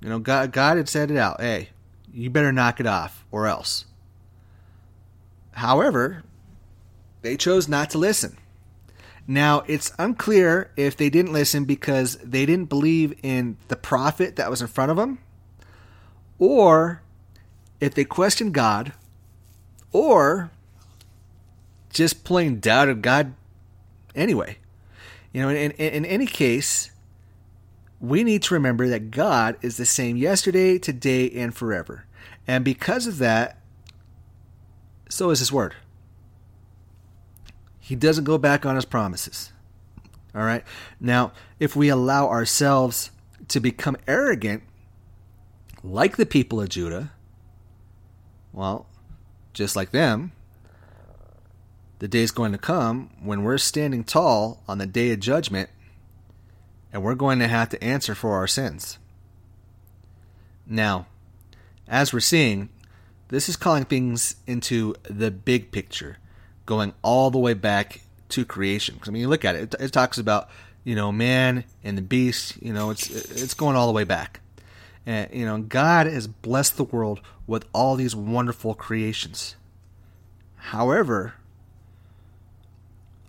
You 0.01 0.10
know, 0.10 0.20
God, 0.20 0.51
God 0.51 0.77
had 0.77 0.88
said 0.88 1.10
it 1.10 1.18
out. 1.18 1.41
Hey, 1.41 1.70
you 2.13 2.29
better 2.29 2.51
knock 2.51 2.79
it 2.79 2.86
off, 2.86 3.25
or 3.32 3.48
else. 3.48 3.86
However, 5.53 6.24
they 7.22 7.38
chose 7.38 7.68
not 7.68 7.89
to 7.91 7.98
listen. 7.98 8.38
Now, 9.27 9.63
it's 9.68 9.91
unclear 10.00 10.72
if 10.75 10.98
they 10.98 11.10
didn't 11.10 11.34
listen 11.34 11.65
because 11.65 12.15
they 12.18 12.46
didn't 12.46 12.70
believe 12.70 13.13
in 13.22 13.58
the 13.68 13.75
prophet 13.75 14.38
that 14.38 14.50
was 14.50 14.62
in 14.62 14.68
front 14.68 14.89
of 14.89 14.98
them, 14.98 15.20
or 16.39 17.03
if 17.79 17.94
they 17.94 18.06
questioned 18.06 18.53
God, 18.53 18.94
or 19.91 20.50
just 21.91 22.24
plain 22.24 22.60
doubted 22.60 23.01
God 23.01 23.34
anyway. 24.15 24.58
You 25.32 25.44
know, 25.44 25.50
in, 25.50 25.72
in, 25.72 25.94
in 25.94 26.06
any 26.06 26.25
case, 26.25 26.89
we 28.00 28.24
need 28.24 28.41
to 28.44 28.53
remember 28.53 28.88
that 28.88 29.12
God 29.12 29.58
is 29.62 29.77
the 29.77 29.86
same 29.86 30.18
yesterday, 30.18 30.79
today, 30.79 31.29
and 31.29 31.53
forever. 31.53 32.06
And 32.48 32.65
because 32.65 33.06
of 33.06 33.20
that, 33.20 33.59
so 35.10 35.30
is 35.32 35.39
His 35.39 35.51
Word. 35.51 35.75
He 37.80 37.96
doesn't 37.96 38.24
go 38.24 38.38
back 38.38 38.66
on 38.66 38.75
His 38.75 38.86
promises. 38.86 39.51
All 40.34 40.44
right? 40.44 40.63
Now, 41.00 41.32
if 41.60 41.75
we 41.75 41.89
allow 41.89 42.30
ourselves 42.30 43.12
to 43.48 43.60
become 43.60 43.98
arrogant, 44.08 44.63
like 45.84 46.18
the 46.18 46.25
people 46.25 46.62
of 46.62 46.70
Judah, 46.70 47.12
well, 48.54 48.88
just 49.54 49.75
like 49.75 49.92
them, 49.92 50.32
the 52.00 52.08
day 52.08 52.22
is 52.22 52.32
going 52.32 52.51
to 52.51 52.58
come 52.58 53.10
when 53.22 53.44
we're 53.44 53.58
standing 53.58 54.04
tall 54.04 54.63
on 54.68 54.78
the 54.78 54.86
day 54.86 55.12
of 55.12 55.20
judgment 55.20 55.70
and 56.92 57.04
we're 57.04 57.16
going 57.16 57.39
to 57.39 57.48
have 57.48 57.70
to 57.70 57.84
answer 57.84 58.16
for 58.16 58.36
our 58.36 58.48
sins. 58.48 58.98
Now, 60.66 61.08
as 61.88 62.13
we're 62.13 62.20
seeing, 62.20 62.70
this 63.29 63.48
is 63.48 63.55
calling 63.55 63.86
things 63.86 64.36
into 64.45 64.95
the 65.03 65.31
big 65.31 65.71
picture, 65.71 66.17
going 66.65 66.93
all 67.01 67.31
the 67.31 67.39
way 67.39 67.53
back 67.53 68.01
to 68.29 68.45
creation. 68.45 68.95
Because 68.95 69.09
I 69.09 69.12
mean, 69.12 69.21
you 69.21 69.27
look 69.27 69.45
at 69.45 69.55
it; 69.55 69.74
it, 69.74 69.81
it 69.81 69.93
talks 69.93 70.17
about 70.17 70.50
you 70.83 70.95
know 70.95 71.12
man 71.12 71.63
and 71.83 71.98
the 71.98 72.01
beast. 72.01 72.62
You 72.62 72.74
know, 72.74 72.89
it's 72.89 73.09
it's 73.09 73.53
going 73.53 73.75
all 73.75 73.88
the 73.88 73.93
way 73.93 74.03
back. 74.03 74.41
And 75.05 75.29
you 75.33 75.45
know, 75.45 75.59
God 75.59 76.07
has 76.07 76.27
blessed 76.27 76.77
the 76.77 76.83
world 76.83 77.21
with 77.48 77.65
all 77.74 77.95
these 77.95 78.15
wonderful 78.15 78.75
creations. 78.75 79.55
However, 80.55 81.36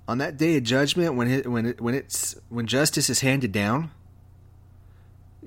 on 0.09 0.19
that 0.19 0.37
day 0.37 0.57
of 0.57 0.65
judgment, 0.65 1.15
when 1.15 1.31
it, 1.31 1.47
when 1.47 1.67
it, 1.67 1.81
when 1.81 1.95
it's 1.95 2.35
when 2.49 2.67
justice 2.67 3.09
is 3.09 3.21
handed 3.21 3.53
down, 3.53 3.93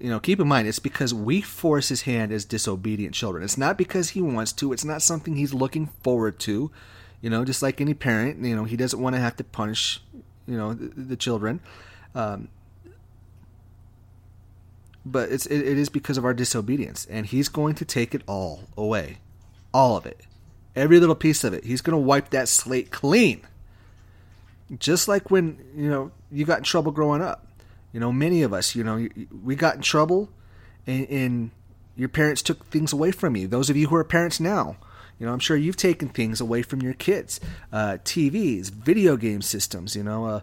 you 0.04 0.10
know, 0.10 0.20
keep 0.20 0.42
in 0.42 0.50
mind 0.50 0.68
it's 0.68 0.80
because 0.80 1.14
we 1.14 1.40
force 1.40 1.88
his 1.88 2.02
hand 2.02 2.34
as 2.34 2.44
disobedient 2.44 3.16
children. 3.16 3.42
It's 3.42 3.58
not 3.58 3.78
because 3.78 4.10
he 4.10 4.22
wants 4.22 4.52
to. 4.52 4.74
It's 4.74 4.84
not 4.84 5.02
something 5.02 5.38
he's 5.38 5.54
looking 5.54 5.88
forward 6.04 6.40
to. 6.40 6.70
You 7.22 7.30
know, 7.30 7.46
just 7.46 7.62
like 7.62 7.80
any 7.80 7.94
parent, 7.94 8.44
you 8.44 8.54
know, 8.54 8.66
he 8.66 8.76
doesn't 8.76 9.00
want 9.00 9.16
to 9.16 9.22
have 9.22 9.38
to 9.38 9.46
punish, 9.46 10.02
you 10.46 10.58
know, 10.58 10.74
the, 10.74 10.88
the 10.90 11.16
children. 11.16 11.62
Um, 12.14 12.50
but 15.06 15.32
it's 15.32 15.46
it, 15.46 15.60
it 15.60 15.78
is 15.78 15.88
because 15.88 16.18
of 16.18 16.26
our 16.26 16.34
disobedience, 16.34 17.08
and 17.10 17.26
he's 17.26 17.48
going 17.48 17.76
to 17.76 17.86
take 17.86 18.14
it 18.14 18.24
all 18.28 18.66
away, 18.76 19.20
all 19.74 19.96
of 19.96 20.06
it, 20.06 20.28
every 20.76 21.00
little 21.00 21.16
piece 21.16 21.46
of 21.46 21.54
it. 21.54 21.64
He's 21.64 21.80
going 21.80 21.94
to 21.94 22.06
wipe 22.06 22.30
that 22.32 22.50
slate 22.50 22.92
clean 22.92 23.48
just 24.80 25.08
like 25.08 25.32
when 25.32 25.58
you 25.76 25.90
know 25.90 26.12
you 26.30 26.44
got 26.44 26.58
in 26.58 26.64
trouble 26.66 26.92
growing 26.92 27.22
up. 27.22 27.48
You 27.94 28.00
know, 28.00 28.12
many 28.12 28.42
of 28.42 28.52
us, 28.52 28.76
you 28.76 28.84
know, 28.84 29.08
we 29.44 29.56
got 29.56 29.76
in 29.76 29.82
trouble, 29.82 30.30
and, 30.88 31.08
and 31.10 31.52
your 31.96 32.10
parents 32.10 32.42
took 32.42 32.66
things 32.66 32.92
away 32.92 33.12
from 33.12 33.38
you. 33.38 33.48
Those 33.48 33.70
of 33.70 33.78
you 33.78 33.88
who 33.88 33.96
are 33.96 34.04
parents 34.04 34.40
now, 34.40 34.78
you 35.20 35.28
know, 35.28 35.32
I'm 35.32 35.40
sure 35.40 35.56
you've 35.56 35.78
taken 35.78 36.10
things 36.10 36.42
away 36.42 36.64
from 36.64 36.82
your 36.82 36.96
kids, 36.96 37.40
uh, 37.72 38.00
TVs, 38.04 38.72
video 38.72 39.16
game 39.16 39.44
systems. 39.44 39.96
You 39.96 40.04
know, 40.04 40.26
uh, 40.26 40.40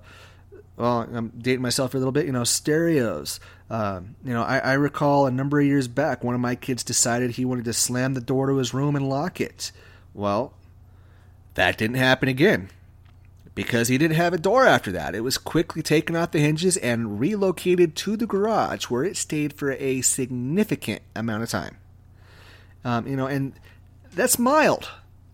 well, 0.76 1.08
I'm 1.12 1.32
dating 1.36 1.60
myself 1.60 1.92
a 1.92 1.98
little 1.98 2.12
bit. 2.12 2.24
You 2.24 2.32
know, 2.32 2.44
stereos. 2.44 3.40
Uh, 3.68 4.00
you 4.24 4.32
know, 4.32 4.42
I, 4.42 4.58
I, 4.58 4.72
recall 4.74 5.26
a 5.26 5.30
number 5.30 5.60
of 5.60 5.66
years 5.66 5.86
back, 5.86 6.24
one 6.24 6.34
of 6.34 6.40
my 6.40 6.56
kids 6.56 6.82
decided 6.82 7.32
he 7.32 7.44
wanted 7.44 7.66
to 7.66 7.72
slam 7.72 8.14
the 8.14 8.20
door 8.20 8.48
to 8.48 8.56
his 8.56 8.74
room 8.74 8.96
and 8.96 9.08
lock 9.08 9.40
it. 9.40 9.70
Well, 10.12 10.54
that 11.54 11.78
didn't 11.78 11.96
happen 11.96 12.28
again 12.28 12.70
because 13.54 13.88
he 13.88 13.98
didn't 13.98 14.16
have 14.16 14.32
a 14.32 14.38
door 14.38 14.64
after 14.66 14.92
that. 14.92 15.14
It 15.14 15.20
was 15.20 15.38
quickly 15.38 15.82
taken 15.82 16.16
off 16.16 16.30
the 16.30 16.38
hinges 16.38 16.76
and 16.76 17.20
relocated 17.20 17.96
to 17.96 18.16
the 18.16 18.26
garage 18.26 18.84
where 18.84 19.04
it 19.04 19.16
stayed 19.16 19.52
for 19.52 19.72
a 19.72 20.00
significant 20.02 21.02
amount 21.14 21.42
of 21.42 21.50
time. 21.50 21.76
Um, 22.84 23.06
you 23.06 23.16
know, 23.16 23.26
and 23.26 23.52
that's 24.12 24.38
mild. 24.38 24.88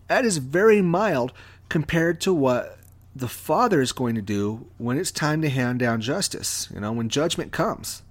That 0.07 0.25
is 0.25 0.37
very 0.37 0.81
mild 0.81 1.31
compared 1.69 2.19
to 2.21 2.33
what 2.33 2.77
the 3.15 3.27
Father 3.27 3.81
is 3.81 3.91
going 3.91 4.15
to 4.15 4.21
do 4.21 4.67
when 4.77 4.97
it's 4.97 5.11
time 5.11 5.41
to 5.41 5.49
hand 5.49 5.79
down 5.79 6.01
justice, 6.01 6.69
you 6.73 6.79
know, 6.79 6.91
when 6.91 7.09
judgment 7.09 7.51
comes. 7.51 8.03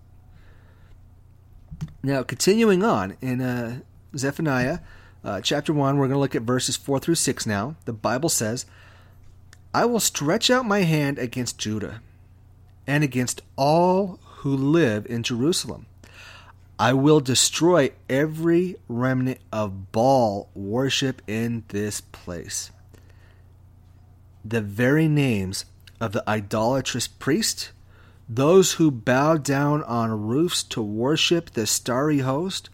Now, 2.03 2.23
continuing 2.23 2.83
on 2.83 3.17
in 3.21 3.41
uh, 3.41 3.81
Zephaniah 4.17 4.81
uh, 5.25 5.41
chapter 5.41 5.73
1, 5.73 5.97
we're 5.97 6.07
going 6.07 6.15
to 6.15 6.21
look 6.21 6.35
at 6.35 6.43
verses 6.43 6.77
4 6.77 7.01
through 7.01 7.17
6 7.17 7.47
now. 7.47 7.77
The 7.85 7.93
Bible 7.93 8.29
says, 8.29 8.67
I 9.77 9.85
will 9.85 10.01
stretch 10.01 10.49
out 10.49 10.65
my 10.65 10.85
hand 10.85 11.19
against 11.19 11.59
Judah 11.59 12.01
and 12.87 13.05
against 13.05 13.43
all 13.57 14.19
who 14.37 14.57
live 14.57 15.05
in 15.05 15.23
Jerusalem. 15.23 15.85
I 16.79 16.95
will 16.95 17.21
destroy 17.21 17.91
every 18.09 18.77
remnant 18.89 19.39
of 19.53 19.93
Baal 19.93 20.49
worship 20.55 21.21
in 21.27 21.65
this 21.69 22.01
place. 22.01 22.71
The 24.43 24.63
very 24.63 25.09
names 25.09 25.67
of 26.01 26.13
the 26.13 26.27
idolatrous 26.27 27.07
priest, 27.07 27.73
those 28.27 28.73
who 28.81 28.91
bow 28.91 29.37
down 29.37 29.83
on 29.83 30.27
roofs 30.27 30.63
to 30.63 30.81
worship 30.81 31.51
the 31.51 31.67
starry 31.67 32.21
host, 32.21 32.71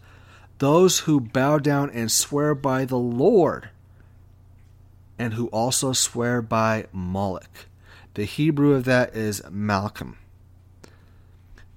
those 0.59 0.99
who 0.99 1.19
bow 1.19 1.57
down 1.59 1.89
and 1.89 2.09
swear 2.09 2.55
by 2.55 2.85
the 2.85 2.95
Lord 2.95 3.71
and 5.23 5.35
who 5.35 5.47
also 5.47 5.93
swear 5.93 6.41
by 6.41 6.85
Moloch. 6.91 7.67
The 8.15 8.25
Hebrew 8.25 8.73
of 8.73 8.83
that 8.83 9.15
is 9.15 9.41
Malcolm. 9.49 10.17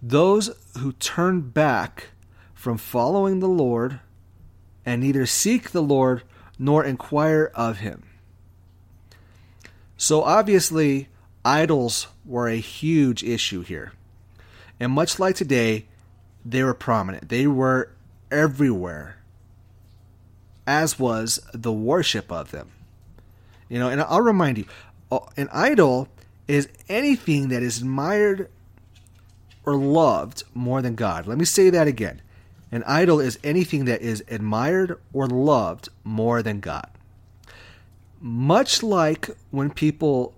Those 0.03 0.51
who 0.79 0.91
turn 0.95 1.43
back 1.43 2.09
from 2.55 2.77
following 2.77 3.39
the 3.39 3.49
Lord 3.49 4.01
and 4.85 5.01
neither 5.01 5.27
seek 5.27 5.71
the 5.71 5.81
Lord 5.81 6.25
nor 6.59 6.85
inquire 6.85 7.53
of 7.55 7.79
him. 7.79 8.03
So 9.97 10.25
obviously, 10.25 11.07
idols 11.45 12.09
were 12.25 12.49
a 12.49 12.57
huge 12.57 13.23
issue 13.23 13.63
here. 13.63 13.93
And 14.81 14.91
much 14.91 15.21
like 15.21 15.37
today, 15.37 15.87
they 16.45 16.65
were 16.65 16.75
prominent. 16.75 17.29
They 17.29 17.47
were 17.47 17.93
everywhere, 18.29 19.19
as 20.67 20.99
was 20.99 21.39
the 21.55 21.73
worship 21.73 22.33
of 22.33 22.51
them. 22.51 22.73
You 23.69 23.79
know, 23.79 23.89
and 23.89 24.01
I'll 24.01 24.21
remind 24.21 24.59
you, 24.59 24.65
uh, 25.11 25.21
an 25.37 25.49
idol 25.53 26.09
is 26.49 26.69
anything 26.89 27.49
that 27.49 27.63
is 27.63 27.79
admired 27.79 28.49
or 29.65 29.75
loved 29.75 30.45
more 30.55 30.81
than 30.81 30.95
God. 30.95 31.27
Let 31.27 31.39
me 31.39 31.45
say 31.45 31.71
that 31.71 31.89
again. 31.89 32.23
An 32.71 32.83
idol 32.85 33.21
is 33.21 33.39
anything 33.45 33.85
that 33.87 34.03
is 34.03 34.25
admired 34.29 35.01
or 35.13 35.27
loved 35.27 35.89
more 36.05 36.43
than 36.43 36.61
God. 36.61 36.89
Much 38.21 38.83
like 38.83 39.31
when 39.51 39.71
people 39.71 40.35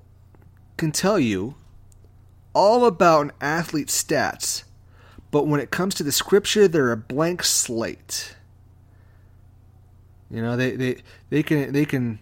can 0.77 0.93
tell 0.93 1.19
you 1.19 1.55
all 2.55 2.87
about 2.87 3.27
an 3.27 3.33
athlete's 3.41 4.03
stats, 4.03 4.65
but 5.31 5.47
when 5.47 5.61
it 5.61 5.71
comes 5.71 5.95
to 5.95 6.03
the 6.03 6.13
scripture, 6.13 6.69
they're 6.69 6.93
a 6.93 6.97
blank 6.97 7.43
slate. 7.43 8.35
You 10.31 10.43
know, 10.43 10.57
they, 10.57 10.77
they, 10.77 10.97
they 11.31 11.43
can 11.43 11.73
they 11.73 11.85
can 11.85 12.19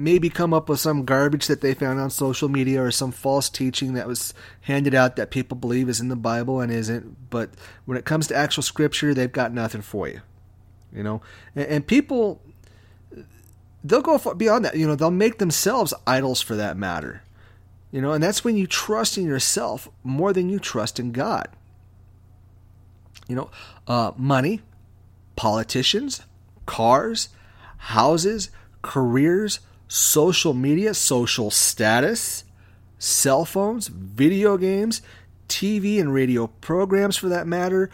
maybe 0.00 0.30
come 0.30 0.52
up 0.52 0.68
with 0.68 0.80
some 0.80 1.04
garbage 1.04 1.46
that 1.46 1.60
they 1.60 1.74
found 1.74 2.00
on 2.00 2.10
social 2.10 2.48
media 2.48 2.82
or 2.82 2.90
some 2.90 3.12
false 3.12 3.48
teaching 3.48 3.94
that 3.94 4.08
was 4.08 4.34
handed 4.62 4.94
out 4.94 5.16
that 5.16 5.30
people 5.30 5.56
believe 5.56 5.88
is 5.88 6.00
in 6.00 6.08
the 6.08 6.16
Bible 6.16 6.60
and 6.60 6.72
isn't. 6.72 7.30
But 7.30 7.50
when 7.84 7.96
it 7.98 8.04
comes 8.04 8.26
to 8.28 8.36
actual 8.36 8.62
scripture, 8.62 9.14
they've 9.14 9.30
got 9.30 9.52
nothing 9.52 9.82
for 9.82 10.08
you. 10.08 10.20
You 10.92 11.02
know, 11.02 11.22
and, 11.54 11.66
and 11.66 11.86
people 11.86 12.40
they'll 13.84 14.02
go 14.02 14.18
beyond 14.34 14.64
that. 14.64 14.76
You 14.76 14.86
know, 14.86 14.94
they'll 14.94 15.10
make 15.10 15.38
themselves 15.38 15.94
idols 16.06 16.40
for 16.40 16.56
that 16.56 16.76
matter. 16.76 17.22
You 17.90 18.00
know, 18.00 18.12
and 18.12 18.22
that's 18.22 18.44
when 18.44 18.56
you 18.56 18.66
trust 18.66 19.18
in 19.18 19.24
yourself 19.24 19.88
more 20.04 20.32
than 20.32 20.48
you 20.48 20.58
trust 20.58 21.00
in 21.00 21.12
God. 21.12 21.48
You 23.28 23.36
know, 23.36 23.50
uh, 23.86 24.12
money, 24.16 24.60
politicians, 25.36 26.22
cars, 26.66 27.30
houses, 27.78 28.50
careers, 28.82 29.60
social 29.90 30.54
media, 30.54 30.94
social 30.94 31.50
status, 31.50 32.44
cell 33.00 33.44
phones, 33.44 33.88
video 33.88 34.56
games, 34.56 35.02
TV 35.48 35.98
and 36.00 36.14
radio 36.14 36.46
programs 36.46 37.16
for 37.16 37.28
that 37.28 37.44
matter, 37.44 37.90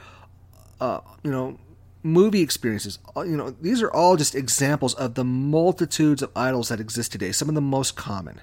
uh, 0.78 1.00
you 1.22 1.30
know, 1.30 1.58
movie 2.02 2.42
experiences. 2.42 2.98
Uh, 3.16 3.22
you 3.22 3.34
know, 3.34 3.48
these 3.48 3.80
are 3.80 3.90
all 3.90 4.16
just 4.16 4.34
examples 4.34 4.92
of 4.94 5.14
the 5.14 5.24
multitudes 5.24 6.20
of 6.20 6.30
idols 6.36 6.68
that 6.68 6.80
exist 6.80 7.12
today, 7.12 7.32
some 7.32 7.48
of 7.48 7.54
the 7.54 7.62
most 7.62 7.96
common. 7.96 8.42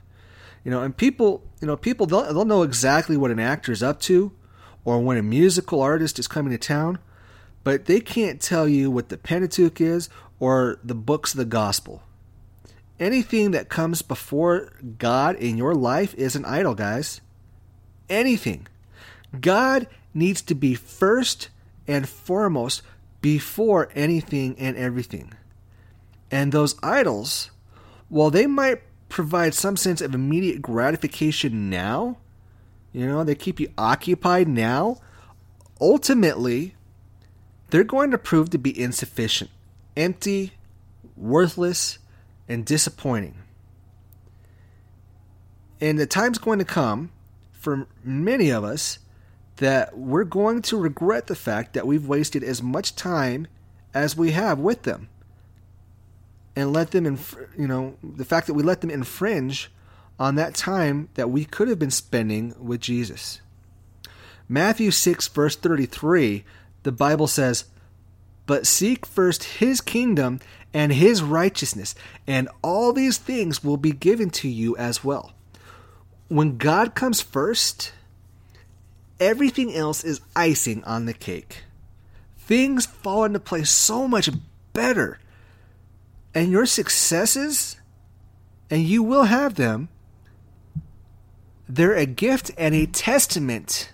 You 0.64 0.72
know, 0.72 0.82
and 0.82 0.98
people, 0.98 1.44
you 1.62 1.68
know, 1.68 1.78
people 1.78 2.08
they'll, 2.08 2.34
they'll 2.34 2.46
know 2.46 2.64
exactly 2.64 3.18
what 3.18 3.30
an 3.30 3.40
actor 3.40 3.72
is 3.72 3.84
up 3.84 4.00
to 4.02 4.32
or 4.84 5.00
when 5.00 5.18
a 5.18 5.24
musical 5.24 5.80
artist 5.80 6.18
is 6.18 6.28
coming 6.28 6.52
to 6.52 6.58
town, 6.58 6.98
but 7.64 7.86
they 7.86 8.00
can't 8.00 8.42
tell 8.42 8.68
you 8.68 8.90
what 8.90 9.10
the 9.10 9.18
Pentateuch 9.18 9.80
is 9.80 10.10
or 10.40 10.80
the 10.84 10.96
books 10.96 11.34
of 11.34 11.38
the 11.38 11.46
gospel 11.46 12.02
anything 13.04 13.52
that 13.52 13.70
comes 13.70 14.02
before 14.02 14.72
God 14.98 15.36
in 15.36 15.58
your 15.58 15.76
life 15.76 16.16
is 16.16 16.36
an 16.36 16.46
idol, 16.46 16.74
guys. 16.74 17.20
Anything. 18.10 18.68
God 19.40 19.88
needs 20.14 20.42
to 20.44 20.56
be 20.56 20.74
first 20.74 21.50
and 21.88 22.08
foremost 22.08 22.82
before 23.22 23.90
anything 23.94 24.56
and 24.58 24.78
everything. 24.78 25.34
And 26.32 26.52
those 26.52 26.76
idols, 26.82 27.52
while 28.10 28.30
they 28.30 28.48
might 28.48 28.82
provide 29.10 29.54
some 29.54 29.78
sense 29.78 30.02
of 30.02 30.16
immediate 30.16 30.62
gratification 30.62 31.70
now, 31.70 32.18
you 32.94 33.06
know, 33.06 33.24
they 33.24 33.36
keep 33.36 33.60
you 33.60 33.72
occupied 33.78 34.48
now, 34.48 34.98
ultimately, 35.82 36.76
they're 37.70 37.84
going 37.84 38.12
to 38.12 38.18
prove 38.18 38.50
to 38.52 38.58
be 38.58 38.80
insufficient, 38.80 39.50
empty, 39.98 40.54
worthless, 41.18 42.00
and 42.48 42.66
disappointing. 42.66 43.36
And 45.80 46.00
the 46.00 46.06
time's 46.06 46.38
going 46.38 46.60
to 46.60 46.66
come 46.66 47.12
for 47.52 47.88
many 48.04 48.50
of 48.50 48.64
us 48.64 49.00
that 49.58 49.98
we're 49.98 50.24
going 50.24 50.62
to 50.62 50.78
regret 50.78 51.28
the 51.28 51.36
fact 51.36 51.74
that 51.74 51.88
we've 51.88 52.08
wasted 52.08 52.44
as 52.44 52.62
much 52.62 52.96
time 52.96 53.48
as 53.94 54.18
we 54.18 54.32
have 54.32 54.60
with 54.60 54.84
them. 54.84 55.10
And 56.56 56.72
let 56.72 56.92
them, 56.92 57.06
inf- 57.06 57.36
you 57.58 57.68
know, 57.68 57.96
the 58.04 58.26
fact 58.26 58.48
that 58.48 58.54
we 58.54 58.64
let 58.64 58.82
them 58.82 58.90
infringe 58.90 59.72
on 60.20 60.36
that 60.36 60.54
time 60.54 61.10
that 61.16 61.30
we 61.30 61.46
could 61.46 61.68
have 61.68 61.80
been 61.80 61.92
spending 61.92 62.56
with 62.60 62.80
Jesus. 62.80 63.42
Matthew 64.48 64.92
6, 64.92 65.28
verse 65.30 65.56
33, 65.56 66.44
the 66.84 66.92
Bible 66.92 67.28
says, 67.28 67.66
But 68.46 68.68
seek 68.68 69.06
first 69.06 69.44
his 69.44 69.82
kingdom 69.82 70.40
and 70.74 70.92
his 70.92 71.22
righteousness, 71.22 71.94
and 72.26 72.50
all 72.62 72.94
these 72.94 73.18
things 73.18 73.64
will 73.64 73.78
be 73.78 73.92
given 73.92 74.30
to 74.32 74.50
you 74.50 74.76
as 74.78 75.04
well. 75.04 75.34
When 76.30 76.58
God 76.58 76.96
comes 76.96 77.22
first, 77.22 77.94
everything 79.20 79.74
else 79.74 80.04
is 80.04 80.22
icing 80.36 80.84
on 80.84 81.06
the 81.06 81.14
cake. 81.14 81.64
Things 82.38 82.86
fall 82.86 83.24
into 83.24 83.40
place 83.40 83.70
so 83.70 84.08
much 84.08 84.30
better. 84.74 85.20
And 86.34 86.52
your 86.52 86.66
successes, 86.66 87.78
and 88.70 88.82
you 88.84 89.04
will 89.04 89.26
have 89.26 89.56
them, 89.56 89.90
they're 91.70 91.96
a 91.96 92.06
gift 92.06 92.52
and 92.58 92.74
a 92.76 92.86
testament 92.86 93.92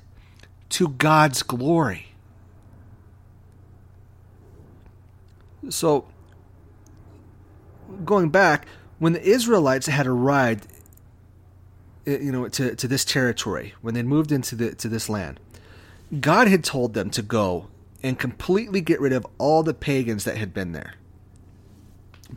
to 0.69 0.89
God's 0.89 1.43
glory. 1.43 2.07
So, 5.69 6.05
going 8.05 8.29
back, 8.29 8.67
when 8.99 9.13
the 9.13 9.21
Israelites 9.21 9.87
had 9.87 10.07
arrived, 10.07 10.67
eh, 12.05 12.17
you 12.21 12.31
know, 12.31 12.47
to, 12.49 12.75
to 12.75 12.87
this 12.87 13.05
territory, 13.05 13.73
when 13.81 13.93
they 13.93 14.03
moved 14.03 14.31
into 14.31 14.55
the 14.55 14.75
to 14.75 14.87
this 14.87 15.09
land, 15.09 15.39
God 16.19 16.47
had 16.47 16.63
told 16.63 16.93
them 16.93 17.09
to 17.11 17.21
go 17.21 17.67
and 18.01 18.17
completely 18.17 18.81
get 18.81 18.99
rid 18.99 19.13
of 19.13 19.25
all 19.37 19.63
the 19.63 19.73
pagans 19.73 20.23
that 20.23 20.37
had 20.37 20.53
been 20.53 20.71
there. 20.71 20.95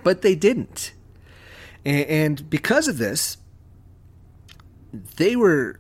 But 0.03 0.23
they 0.23 0.35
didn't. 0.35 0.93
And, 1.85 2.07
and 2.07 2.51
because 2.51 2.89
of 2.89 2.99
this, 2.99 3.39
they 5.17 5.37
were 5.37 5.79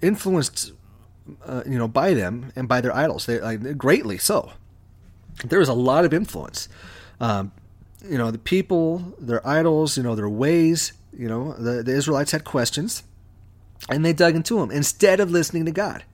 influenced, 0.00 0.72
uh, 1.44 1.62
you 1.66 1.78
know, 1.78 1.88
by 1.88 2.14
them 2.14 2.52
and 2.54 2.68
by 2.68 2.80
their 2.80 2.94
idols. 2.94 3.26
They 3.26 3.40
like, 3.40 3.76
greatly 3.78 4.18
so. 4.18 4.52
There 5.44 5.58
was 5.58 5.68
a 5.68 5.74
lot 5.74 6.04
of 6.04 6.14
influence. 6.14 6.68
Um, 7.20 7.52
you 8.08 8.18
know, 8.18 8.30
the 8.30 8.38
people, 8.38 9.14
their 9.18 9.46
idols, 9.46 9.96
you 9.96 10.02
know, 10.02 10.14
their 10.14 10.28
ways, 10.28 10.92
you 11.16 11.28
know, 11.28 11.52
the, 11.54 11.82
the 11.82 11.92
Israelites 11.92 12.32
had 12.32 12.44
questions 12.44 13.02
and 13.88 14.04
they 14.04 14.12
dug 14.12 14.34
into 14.34 14.58
them 14.58 14.70
instead 14.70 15.20
of 15.20 15.30
listening 15.30 15.64
to 15.66 15.70
God. 15.70 16.04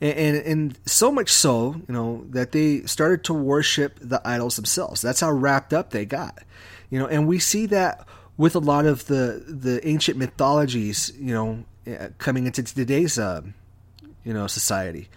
And, 0.00 0.18
and, 0.18 0.36
and 0.46 0.78
so 0.84 1.12
much 1.12 1.30
so, 1.30 1.76
you 1.86 1.94
know, 1.94 2.24
that 2.30 2.52
they 2.52 2.82
started 2.82 3.24
to 3.24 3.34
worship 3.34 3.98
the 4.00 4.20
idols 4.26 4.56
themselves. 4.56 5.00
That's 5.00 5.20
how 5.20 5.30
wrapped 5.30 5.72
up 5.72 5.90
they 5.90 6.04
got. 6.04 6.38
You 6.90 6.98
know, 6.98 7.06
and 7.06 7.26
we 7.26 7.38
see 7.38 7.66
that 7.66 8.06
with 8.36 8.56
a 8.56 8.58
lot 8.58 8.86
of 8.86 9.06
the 9.06 9.44
the 9.46 9.86
ancient 9.86 10.18
mythologies, 10.18 11.12
you 11.18 11.32
know, 11.32 11.64
eh, 11.86 12.08
coming 12.18 12.46
into 12.46 12.62
today's 12.62 13.18
uh, 13.18 13.42
you 14.24 14.34
know, 14.34 14.46
society. 14.46 15.08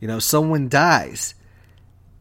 You 0.00 0.08
know, 0.08 0.18
someone 0.18 0.68
dies 0.68 1.34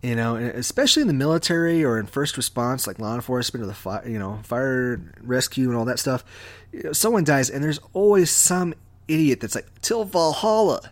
you 0.02 0.16
know, 0.16 0.36
especially 0.36 1.02
in 1.02 1.08
the 1.08 1.14
military 1.14 1.84
or 1.84 2.00
in 2.00 2.08
first 2.08 2.36
response, 2.36 2.88
like 2.88 2.98
law 2.98 3.14
enforcement 3.14 3.64
or 3.64 3.68
the 3.68 3.74
fire, 3.74 4.08
you 4.08 4.18
know, 4.18 4.40
fire 4.44 5.00
rescue 5.22 5.70
and 5.70 5.78
all 5.78 5.86
that 5.86 6.00
stuff. 6.00 6.24
You 6.72 6.84
know, 6.84 6.94
someone 6.94 7.24
dies, 7.24 7.50
and 7.50 7.64
there's 7.64 7.80
always 7.94 8.32
some 8.32 8.74
idiot 9.08 9.42
that's 9.42 9.54
like, 9.54 9.68
"Till 9.82 10.04
Valhalla," 10.04 10.92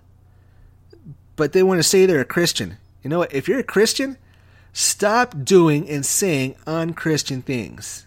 but 1.36 1.54
they 1.54 1.64
want 1.64 1.80
to 1.80 1.84
say 1.84 2.06
they're 2.06 2.22
a 2.22 2.26
Christian. 2.26 2.78
You 3.02 3.10
know 3.10 3.20
what? 3.20 3.34
If 3.34 3.48
you're 3.48 3.60
a 3.60 3.64
Christian, 3.64 4.18
stop 4.74 5.44
doing 5.44 5.90
and 5.90 6.06
saying 6.06 6.56
unchristian 6.68 7.42
things. 7.42 8.06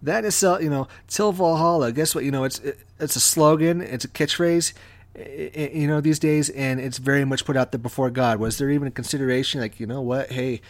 That 0.00 0.24
is, 0.24 0.40
you 0.42 0.70
know, 0.70 0.86
till 1.08 1.32
Valhalla. 1.32 1.90
Guess 1.90 2.14
what? 2.14 2.22
You 2.24 2.30
know, 2.30 2.44
it's 2.44 2.60
it's 3.00 3.16
a 3.16 3.20
slogan. 3.20 3.80
It's 3.80 4.04
a 4.04 4.08
catchphrase 4.08 4.74
you 5.16 5.86
know 5.86 6.00
these 6.00 6.18
days 6.18 6.50
and 6.50 6.80
it's 6.80 6.98
very 6.98 7.24
much 7.24 7.44
put 7.44 7.56
out 7.56 7.72
there 7.72 7.78
before 7.78 8.10
god. 8.10 8.40
Was 8.40 8.58
there 8.58 8.70
even 8.70 8.88
a 8.88 8.90
consideration 8.90 9.60
like 9.60 9.78
you 9.78 9.86
know 9.86 10.00
what 10.00 10.32
hey 10.32 10.60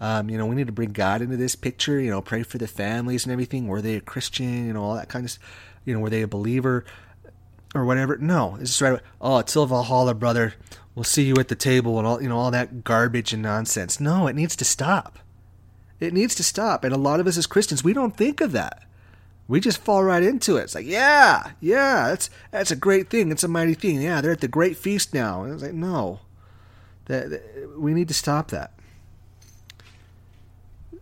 um, 0.00 0.28
you 0.28 0.36
know 0.36 0.46
we 0.46 0.54
need 0.54 0.66
to 0.66 0.72
bring 0.72 0.92
god 0.92 1.22
into 1.22 1.36
this 1.36 1.56
picture 1.56 1.98
you 2.00 2.10
know 2.10 2.20
pray 2.20 2.42
for 2.42 2.58
the 2.58 2.68
families 2.68 3.24
and 3.24 3.32
everything? 3.32 3.66
Were 3.66 3.80
they 3.80 3.96
a 3.96 4.00
christian 4.00 4.66
you 4.66 4.72
know 4.72 4.82
all 4.82 4.94
that 4.94 5.08
kind 5.08 5.24
of 5.24 5.38
you 5.84 5.94
know 5.94 6.00
were 6.00 6.10
they 6.10 6.22
a 6.22 6.28
believer 6.28 6.84
or 7.74 7.84
whatever? 7.84 8.18
No. 8.18 8.56
It's 8.60 8.70
just 8.70 8.82
right 8.82 9.00
oh 9.20 9.38
it's 9.38 9.52
still 9.52 9.66
valhalla 9.66 10.14
brother. 10.14 10.54
We'll 10.94 11.04
see 11.04 11.24
you 11.24 11.34
at 11.38 11.48
the 11.48 11.56
table 11.56 11.98
and 11.98 12.06
all 12.06 12.22
you 12.22 12.28
know 12.28 12.38
all 12.38 12.50
that 12.50 12.84
garbage 12.84 13.32
and 13.32 13.42
nonsense. 13.42 14.00
No 14.00 14.26
it 14.26 14.36
needs 14.36 14.54
to 14.56 14.64
stop. 14.64 15.18
It 15.98 16.12
needs 16.12 16.34
to 16.34 16.42
stop. 16.42 16.84
And 16.84 16.92
a 16.92 16.98
lot 16.98 17.20
of 17.20 17.26
us 17.26 17.38
as 17.38 17.46
christians 17.46 17.82
we 17.82 17.94
don't 17.94 18.16
think 18.16 18.42
of 18.42 18.52
that 18.52 18.82
we 19.46 19.60
just 19.60 19.78
fall 19.78 20.02
right 20.02 20.22
into 20.22 20.56
it. 20.56 20.62
It's 20.62 20.74
like, 20.74 20.86
yeah, 20.86 21.52
yeah, 21.60 22.08
that's 22.08 22.30
that's 22.50 22.70
a 22.70 22.76
great 22.76 23.10
thing. 23.10 23.30
It's 23.30 23.44
a 23.44 23.48
mighty 23.48 23.74
thing. 23.74 24.00
Yeah, 24.00 24.20
they're 24.20 24.32
at 24.32 24.40
the 24.40 24.48
great 24.48 24.76
feast 24.76 25.12
now. 25.12 25.42
And 25.42 25.52
it's 25.52 25.62
like, 25.62 25.74
no, 25.74 26.20
that, 27.06 27.30
that 27.30 27.78
we 27.78 27.92
need 27.92 28.08
to 28.08 28.14
stop 28.14 28.48
that. 28.48 28.72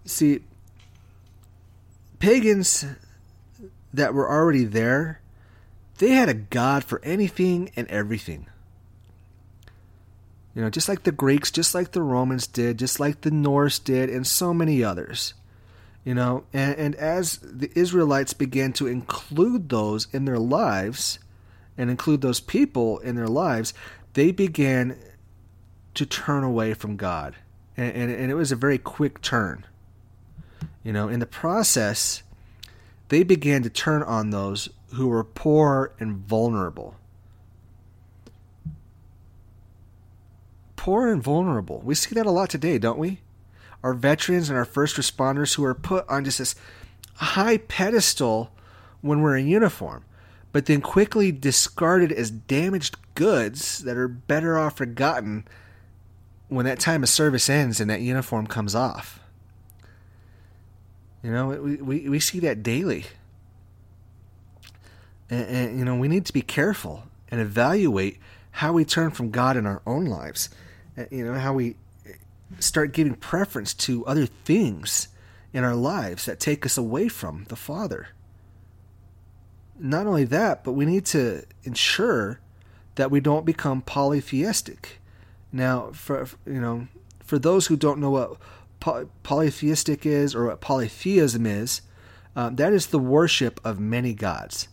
See, 0.05 0.41
pagans 2.19 2.85
that 3.95 4.15
were 4.15 4.29
already 4.29 4.65
there, 4.65 5.21
they 5.99 6.11
had 6.11 6.29
a 6.29 6.35
god 6.35 6.83
for 6.83 7.01
anything 7.05 7.71
and 7.77 7.87
everything. 7.89 8.47
You 10.55 10.63
know, 10.63 10.71
just 10.71 10.89
like 10.89 11.05
the 11.05 11.13
Greeks, 11.13 11.51
just 11.51 11.75
like 11.75 11.93
the 11.93 12.03
Romans 12.03 12.47
did, 12.47 12.79
just 12.79 12.99
like 13.01 13.21
the 13.21 13.31
Norse 13.31 13.79
did, 13.79 14.11
and 14.11 14.27
so 14.27 14.53
many 14.53 14.83
others. 14.83 15.35
You 16.05 16.15
know, 16.15 16.45
and, 16.53 16.77
and 16.77 16.95
as 16.97 17.39
the 17.39 17.71
Israelites 17.79 18.33
began 18.33 18.73
to 18.75 18.89
include 18.89 19.69
those 19.69 20.09
in 20.13 20.25
their 20.25 20.39
lives 20.39 21.21
and 21.79 21.91
include 21.91 22.21
those 22.21 22.41
people 22.41 22.99
in 22.99 23.15
their 23.15 23.29
lives, 23.29 23.73
they 24.15 24.33
began 24.33 24.99
to 25.95 26.05
turn 26.05 26.43
away 26.43 26.75
from 26.75 26.97
God. 26.97 27.37
And, 27.77 27.95
and, 27.95 28.11
and 28.11 28.31
it 28.31 28.35
was 28.35 28.53
a 28.53 28.57
very 28.57 28.79
quick 28.79 29.23
turn. 29.23 29.65
You 30.83 30.93
know, 30.93 31.09
in 31.09 31.21
the 31.21 31.27
process, 31.27 32.23
they 33.09 33.23
began 33.23 33.63
to 33.63 33.71
turn 33.71 34.03
on 34.03 34.31
those 34.31 34.69
who 34.95 35.07
were 35.07 35.25
poor 35.25 35.93
and 36.01 36.17
vulnerable. 36.17 36.97
Poor 40.77 41.13
and 41.13 41.23
vulnerable. 41.23 41.81
We 41.85 41.95
see 41.95 42.15
that 42.17 42.27
a 42.27 42.31
lot 42.31 42.51
today, 42.51 42.79
don't 42.79 42.99
we? 42.99 43.21
Our 43.83 43.95
veterans 43.95 44.49
and 44.49 44.57
our 44.57 44.65
first 44.65 44.97
responders 44.97 45.55
who 45.55 45.65
are 45.65 45.75
put 45.75 46.09
on 46.09 46.25
just 46.25 46.39
this 46.39 46.55
high 47.15 47.59
pedestal 47.59 48.53
when 49.01 49.21
we're 49.21 49.37
in 49.37 49.49
uniform, 49.49 50.05
but 50.53 50.67
then 50.67 50.81
quickly 50.81 51.33
discarded 51.33 52.13
as 52.13 52.31
damaged 52.31 52.97
goods 53.15 53.81
that 53.85 53.97
are 53.97 54.09
better 54.09 54.59
off 54.59 54.77
forgotten 54.77 55.45
when 56.49 56.67
that 56.67 56.79
time 56.79 57.03
of 57.03 57.09
service 57.09 57.49
ends 57.49 57.81
and 57.81 57.91
that 57.91 58.01
uniform 58.01 58.47
comes 58.47 58.75
off. 58.75 59.21
You 61.23 61.33
know, 61.33 61.49
we, 61.49 61.77
we, 61.77 62.09
we 62.09 62.21
see 62.21 62.41
that 62.41 62.63
daily. 62.63 63.07
And, 65.31 65.47
and, 65.47 65.79
you 65.79 65.85
know, 65.85 65.97
we 65.97 66.09
need 66.09 66.27
to 66.27 66.33
be 66.33 66.43
careful 66.43 67.05
and 67.31 67.41
evaluate 67.41 68.19
how 68.51 68.73
we 68.73 68.85
turn 68.85 69.11
from 69.11 69.31
God 69.31 69.57
in 69.57 69.67
our 69.67 69.81
own 69.87 70.05
lives. 70.05 70.51
You 71.11 71.25
know, 71.25 71.39
how 71.39 71.55
we 71.55 71.77
start 72.59 72.93
giving 72.93 73.15
preference 73.15 73.75
to 73.75 74.05
other 74.07 74.27
things 74.27 75.09
in 75.53 75.65
our 75.65 75.75
lives 75.75 76.25
that 76.27 76.41
take 76.41 76.65
us 76.65 76.77
away 76.77 77.09
from 77.09 77.45
the 77.49 77.57
Father. 77.57 78.09
Not 79.79 80.07
only 80.07 80.25
that, 80.25 80.65
but 80.65 80.73
we 80.73 80.87
need 80.87 81.07
to 81.07 81.45
ensure 81.65 82.41
that 82.95 83.11
we 83.11 83.21
don't 83.21 83.47
become 83.47 83.83
polytheistic. 83.83 85.01
Now, 85.51 85.91
for 85.93 86.27
you 86.47 86.61
know, 86.61 86.89
for 87.21 87.39
those 87.39 87.67
who 87.67 87.77
don't 87.77 87.99
know 87.99 88.11
what 88.11 88.39
polytheistic 89.23 90.07
is 90.07 90.35
or 90.35 90.47
what 90.47 90.61
polytheism 90.61 91.47
is, 91.47 91.83
um, 92.35 92.57
that 92.57 92.73
is 92.73 92.87
the 92.87 92.99
worship 92.99 93.61
of 93.65 93.79
many 93.79 94.15
gods. 94.15 94.69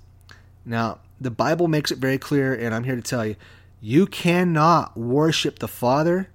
Now, 0.65 0.99
the 1.19 1.31
Bible 1.31 1.67
makes 1.67 1.91
it 1.91 1.97
very 1.97 2.17
clear, 2.17 2.53
and 2.53 2.73
I'm 2.73 2.83
here 2.83 2.95
to 2.95 3.01
tell 3.01 3.25
you, 3.25 3.35
you 3.81 4.05
cannot 4.05 4.97
worship 4.97 5.59
the 5.59 5.67
Father 5.67 6.29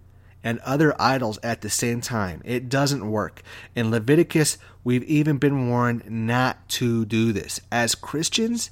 and 0.45 0.61
other 0.61 0.95
idols 1.01 1.39
at 1.43 1.63
the 1.63 1.71
same 1.71 2.03
time. 2.03 2.43
It 2.45 2.69
doesn't 2.69 3.11
work. 3.11 3.43
In 3.75 3.91
Leviticus, 3.91 4.59
we've 4.85 5.03
even 5.05 5.39
been 5.39 5.71
warned 5.71 6.09
not 6.09 6.69
to 6.69 7.07
do 7.07 7.33
this. 7.33 7.61
As 7.73 7.95
Christians, 7.95 8.71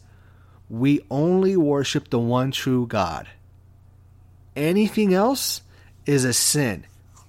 we 0.69 1.01
only 1.11 1.57
worship 1.57 2.11
the 2.11 2.19
one 2.19 2.51
true 2.51 2.87
God. 2.87 3.27
Anything 4.55 5.15
else 5.15 5.63
is 6.05 6.27
a 6.27 6.35
sin. 6.35 6.85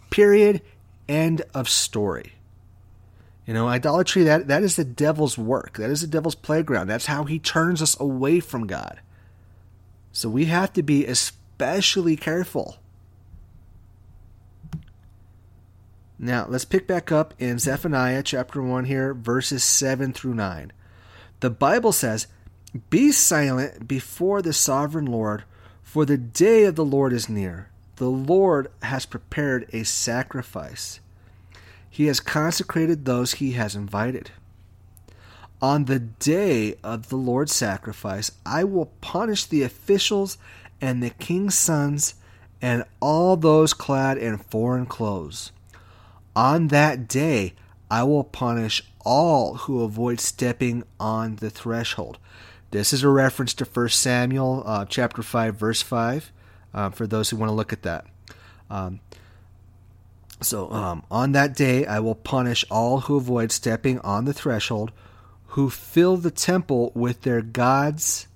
Period. 0.09 0.61
End 1.07 1.41
of 1.53 1.69
story. 1.69 2.33
You 3.45 3.53
know, 3.53 3.67
idolatry 3.67 4.23
that 4.23 4.47
that 4.47 4.63
is 4.63 4.75
the 4.75 4.85
devil's 4.85 5.37
work. 5.37 5.77
That 5.77 5.89
is 5.89 6.01
the 6.01 6.07
devil's 6.07 6.35
playground. 6.35 6.87
That's 6.87 7.07
how 7.07 7.25
he 7.25 7.39
turns 7.39 7.81
us 7.81 7.99
away 7.99 8.39
from 8.39 8.67
God. 8.67 8.99
So 10.11 10.29
we 10.29 10.45
have 10.45 10.71
to 10.73 10.83
be 10.83 11.05
especially 11.05 12.15
careful. 12.15 12.77
Now, 16.23 16.45
let's 16.47 16.63
pick 16.63 16.87
back 16.87 17.11
up 17.11 17.33
in 17.37 17.59
Zephaniah 17.59 18.23
chapter 18.23 18.61
1 18.61 18.85
here, 18.85 19.13
verses 19.13 19.61
7 19.61 20.13
through 20.13 20.35
9. 20.35 20.71
The 21.41 21.49
Bible 21.49 21.91
says, 21.91 22.27
Be 22.89 23.11
silent 23.11 23.89
before 23.89 24.41
the 24.41 24.53
sovereign 24.53 25.05
Lord, 25.05 25.43
for 25.81 26.05
the 26.05 26.17
day 26.17 26.63
of 26.63 26.75
the 26.75 26.85
Lord 26.85 27.11
is 27.11 27.27
near 27.27 27.67
the 27.97 28.09
Lord 28.09 28.71
has 28.83 29.05
prepared 29.05 29.67
a 29.73 29.83
sacrifice. 29.83 31.01
He 31.89 32.05
has 32.05 32.21
consecrated 32.21 33.03
those 33.03 33.33
he 33.33 33.51
has 33.51 33.75
invited. 33.75 34.31
On 35.61 35.85
the 35.85 35.99
day 35.99 36.75
of 36.85 37.09
the 37.09 37.17
Lord's 37.17 37.53
sacrifice, 37.53 38.31
I 38.45 38.63
will 38.63 38.93
punish 39.01 39.43
the 39.43 39.63
officials 39.63 40.37
and 40.79 41.03
the 41.03 41.09
king's 41.09 41.55
sons 41.55 42.15
and 42.61 42.85
all 43.01 43.35
those 43.35 43.73
clad 43.73 44.17
in 44.17 44.37
foreign 44.37 44.85
clothes. 44.85 45.51
On 46.35 46.67
that 46.69 47.07
day, 47.07 47.53
I 47.89 48.03
will 48.03 48.23
punish 48.23 48.81
all 49.05 49.55
who 49.55 49.83
avoid 49.83 50.19
stepping 50.19 50.83
on 50.99 51.35
the 51.37 51.49
threshold. 51.49 52.17
This 52.71 52.91
is 52.91 53.03
a 53.03 53.09
reference 53.09 53.53
to 53.55 53.65
1 53.65 53.89
Samuel 53.89 54.63
uh, 54.65 54.85
chapter 54.85 55.21
5 55.21 55.55
verse 55.55 55.81
5 55.81 56.31
uh, 56.73 56.89
for 56.89 57.05
those 57.05 57.29
who 57.29 57.37
want 57.37 57.49
to 57.49 57.53
look 57.53 57.71
at 57.71 57.83
that. 57.83 58.05
Um, 58.69 58.99
so 60.41 60.71
um, 60.71 61.03
on 61.11 61.33
that 61.33 61.55
day, 61.55 61.85
I 61.85 61.99
will 61.99 62.15
punish 62.15 62.65
all 62.71 63.01
who 63.01 63.15
avoid 63.15 63.51
stepping 63.51 63.99
on 63.99 64.25
the 64.25 64.33
threshold, 64.33 64.91
who 65.47 65.69
fill 65.69 66.17
the 66.17 66.31
temple 66.31 66.91
with 66.95 67.21
their 67.21 67.41
gods 67.41 68.27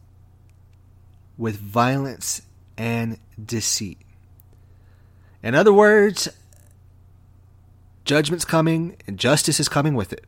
with 1.37 1.57
violence 1.57 2.41
and 2.77 3.17
deceit. 3.43 3.97
In 5.43 5.55
other 5.55 5.73
words, 5.73 6.29
judgment's 8.07 8.45
coming 8.45 8.95
and 9.05 9.19
justice 9.19 9.59
is 9.59 9.69
coming 9.69 9.93
with 9.93 10.11
it. 10.11 10.25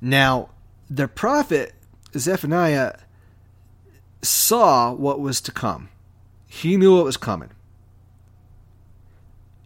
Now, 0.00 0.50
the 0.90 1.08
prophet 1.08 1.74
Zephaniah 2.16 2.96
saw 4.20 4.92
what 4.92 5.20
was 5.20 5.40
to 5.42 5.52
come. 5.52 5.88
He 6.46 6.76
knew 6.76 6.96
what 6.96 7.04
was 7.04 7.16
coming. 7.16 7.50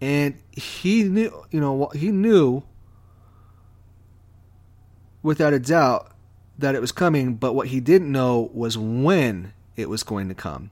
And 0.00 0.34
he 0.50 1.04
knew, 1.04 1.46
you 1.50 1.60
know, 1.60 1.88
he 1.94 2.10
knew 2.10 2.64
without 5.22 5.52
a 5.52 5.58
doubt 5.58 6.12
that 6.58 6.74
it 6.74 6.80
was 6.80 6.92
coming, 6.92 7.34
but 7.34 7.54
what 7.54 7.68
he 7.68 7.80
didn't 7.80 8.10
know 8.10 8.50
was 8.52 8.76
when 8.76 9.52
it 9.76 9.88
was 9.88 10.02
going 10.02 10.28
to 10.28 10.34
come. 10.34 10.70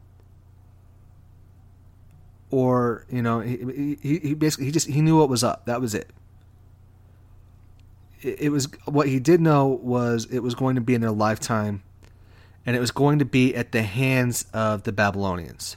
Or, 2.51 3.07
you 3.09 3.23
know, 3.23 3.41
he, 3.41 3.97
he, 4.03 4.19
he 4.19 4.35
basically, 4.35 4.67
he 4.67 4.73
just, 4.73 4.89
he 4.89 5.01
knew 5.01 5.19
what 5.19 5.29
was 5.29 5.45
up. 5.45 5.67
That 5.67 5.81
was 5.81 5.95
it. 5.95 6.11
It. 8.23 8.51
Was, 8.51 8.69
what 8.85 9.09
he 9.09 9.19
did 9.19 9.41
know 9.41 9.67
was 9.67 10.27
it 10.27 10.41
was 10.41 10.55
going 10.55 10.75
to 10.75 10.81
be 10.81 10.95
in 10.95 11.01
their 11.01 11.11
lifetime, 11.11 11.83
and 12.67 12.77
it 12.77 12.81
was 12.81 12.91
going 12.91 13.19
to 13.19 13.25
be 13.25 13.55
at 13.55 13.73
the 13.73 13.83
hands 13.83 14.47
of 14.53 14.83
the 14.85 14.93
Babylonians. 14.93 15.77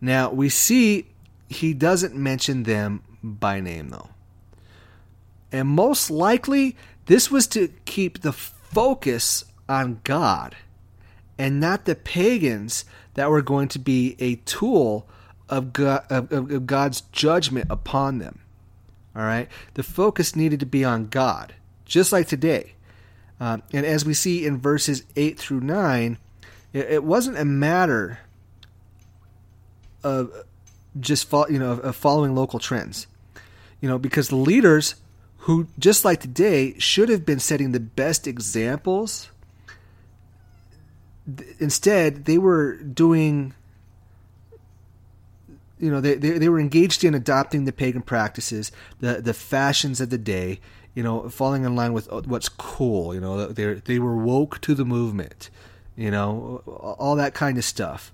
Now, 0.00 0.30
we 0.30 0.48
see 0.48 1.06
he 1.48 1.74
doesn't 1.74 2.14
mention 2.14 2.62
them 2.62 3.02
by 3.22 3.60
name, 3.60 3.90
though. 3.90 4.08
And 5.52 5.68
most 5.68 6.10
likely, 6.10 6.76
this 7.06 7.30
was 7.30 7.46
to 7.48 7.68
keep 7.84 8.20
the 8.20 8.32
focus 8.32 9.44
on 9.68 10.00
God 10.04 10.56
and 11.36 11.58
not 11.58 11.84
the 11.86 11.94
pagans 11.96 12.84
that 13.14 13.30
were 13.30 13.42
going 13.42 13.68
to 13.68 13.78
be 13.78 14.16
a 14.20 14.36
tool 14.36 15.08
of 15.48 15.72
God's 15.72 17.00
judgment 17.12 17.66
upon 17.68 18.18
them. 18.18 18.38
All 19.20 19.26
right? 19.26 19.48
The 19.74 19.82
focus 19.82 20.34
needed 20.34 20.60
to 20.60 20.66
be 20.66 20.82
on 20.82 21.08
God, 21.08 21.54
just 21.84 22.10
like 22.10 22.26
today. 22.26 22.72
Uh, 23.38 23.58
and 23.70 23.84
as 23.84 24.02
we 24.02 24.14
see 24.14 24.46
in 24.46 24.56
verses 24.56 25.04
8 25.14 25.38
through 25.38 25.60
9, 25.60 26.16
it, 26.72 26.86
it 26.90 27.04
wasn't 27.04 27.36
a 27.36 27.44
matter 27.44 28.20
of 30.02 30.32
just 30.98 31.28
fo- 31.28 31.48
you 31.48 31.58
know 31.58 31.72
of 31.72 31.94
following 31.96 32.34
local 32.34 32.58
trends. 32.58 33.06
You 33.82 33.90
know, 33.90 33.98
because 33.98 34.28
the 34.28 34.36
leaders 34.36 34.94
who 35.40 35.66
just 35.78 36.02
like 36.02 36.20
today 36.20 36.78
should 36.78 37.10
have 37.10 37.26
been 37.26 37.40
setting 37.40 37.72
the 37.72 37.80
best 37.80 38.26
examples 38.26 39.30
instead 41.58 42.24
they 42.24 42.38
were 42.38 42.76
doing 42.76 43.52
you 45.80 45.90
know 45.90 46.00
they, 46.00 46.14
they, 46.14 46.38
they 46.38 46.48
were 46.48 46.60
engaged 46.60 47.02
in 47.04 47.14
adopting 47.14 47.64
the 47.64 47.72
pagan 47.72 48.02
practices 48.02 48.70
the 49.00 49.20
the 49.20 49.34
fashions 49.34 50.00
of 50.00 50.10
the 50.10 50.18
day 50.18 50.60
you 50.94 51.02
know 51.02 51.28
falling 51.28 51.64
in 51.64 51.74
line 51.74 51.92
with 51.92 52.10
what's 52.26 52.48
cool 52.48 53.14
you 53.14 53.20
know 53.20 53.46
they 53.46 53.74
they 53.74 53.98
were 53.98 54.16
woke 54.16 54.60
to 54.60 54.74
the 54.74 54.84
movement 54.84 55.50
you 55.96 56.10
know 56.10 56.62
all 56.98 57.16
that 57.16 57.34
kind 57.34 57.58
of 57.58 57.64
stuff 57.64 58.12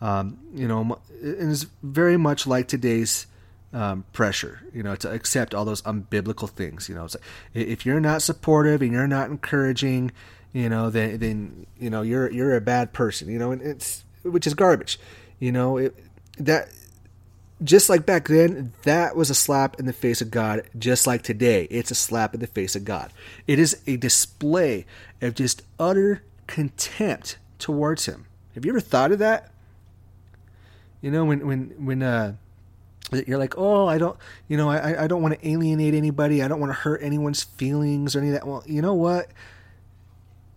um, 0.00 0.38
you 0.54 0.68
know, 0.68 0.98
it 1.20 1.38
is 1.38 1.66
very 1.82 2.16
much 2.16 2.46
like 2.46 2.68
today's 2.68 3.26
um, 3.72 4.04
pressure, 4.12 4.60
you 4.72 4.82
know, 4.82 4.94
to 4.96 5.10
accept 5.10 5.54
all 5.54 5.64
those 5.64 5.82
unbiblical 5.82 6.48
things. 6.48 6.88
You 6.88 6.94
know, 6.94 7.02
like 7.02 7.16
if 7.54 7.84
you're 7.84 8.00
not 8.00 8.22
supportive 8.22 8.80
and 8.80 8.92
you're 8.92 9.08
not 9.08 9.30
encouraging, 9.30 10.12
you 10.52 10.68
know, 10.68 10.88
then 10.90 11.18
then 11.18 11.66
you 11.78 11.90
know 11.90 12.02
you're 12.02 12.30
you're 12.30 12.56
a 12.56 12.60
bad 12.60 12.92
person. 12.92 13.28
You 13.28 13.38
know, 13.38 13.50
and 13.50 13.60
it's 13.60 14.04
which 14.22 14.46
is 14.46 14.54
garbage. 14.54 15.00
You 15.40 15.52
know, 15.52 15.78
it, 15.78 15.96
that 16.38 16.68
just 17.62 17.88
like 17.88 18.06
back 18.06 18.28
then, 18.28 18.72
that 18.82 19.16
was 19.16 19.30
a 19.30 19.34
slap 19.34 19.78
in 19.78 19.86
the 19.86 19.92
face 19.92 20.20
of 20.20 20.30
God. 20.30 20.62
Just 20.78 21.06
like 21.06 21.22
today, 21.22 21.66
it's 21.70 21.90
a 21.90 21.94
slap 21.94 22.34
in 22.34 22.40
the 22.40 22.46
face 22.46 22.76
of 22.76 22.84
God. 22.84 23.12
It 23.46 23.58
is 23.58 23.82
a 23.86 23.96
display 23.96 24.86
of 25.20 25.34
just 25.34 25.62
utter 25.78 26.22
contempt 26.46 27.38
towards 27.58 28.06
Him. 28.06 28.26
Have 28.54 28.64
you 28.64 28.72
ever 28.72 28.80
thought 28.80 29.12
of 29.12 29.18
that? 29.18 29.52
You 31.00 31.10
know, 31.10 31.24
when 31.24 31.46
when 31.46 31.74
when 31.84 32.02
uh, 32.02 32.34
you're 33.26 33.38
like, 33.38 33.54
oh, 33.56 33.86
I 33.86 33.98
don't, 33.98 34.16
you 34.48 34.56
know, 34.56 34.68
I 34.70 35.04
I 35.04 35.06
don't 35.06 35.22
want 35.22 35.40
to 35.40 35.48
alienate 35.48 35.94
anybody. 35.94 36.42
I 36.42 36.48
don't 36.48 36.60
want 36.60 36.70
to 36.70 36.78
hurt 36.78 37.02
anyone's 37.02 37.42
feelings 37.42 38.14
or 38.14 38.20
any 38.20 38.28
of 38.28 38.34
that. 38.34 38.46
Well, 38.46 38.62
you 38.66 38.82
know 38.82 38.94
what? 38.94 39.28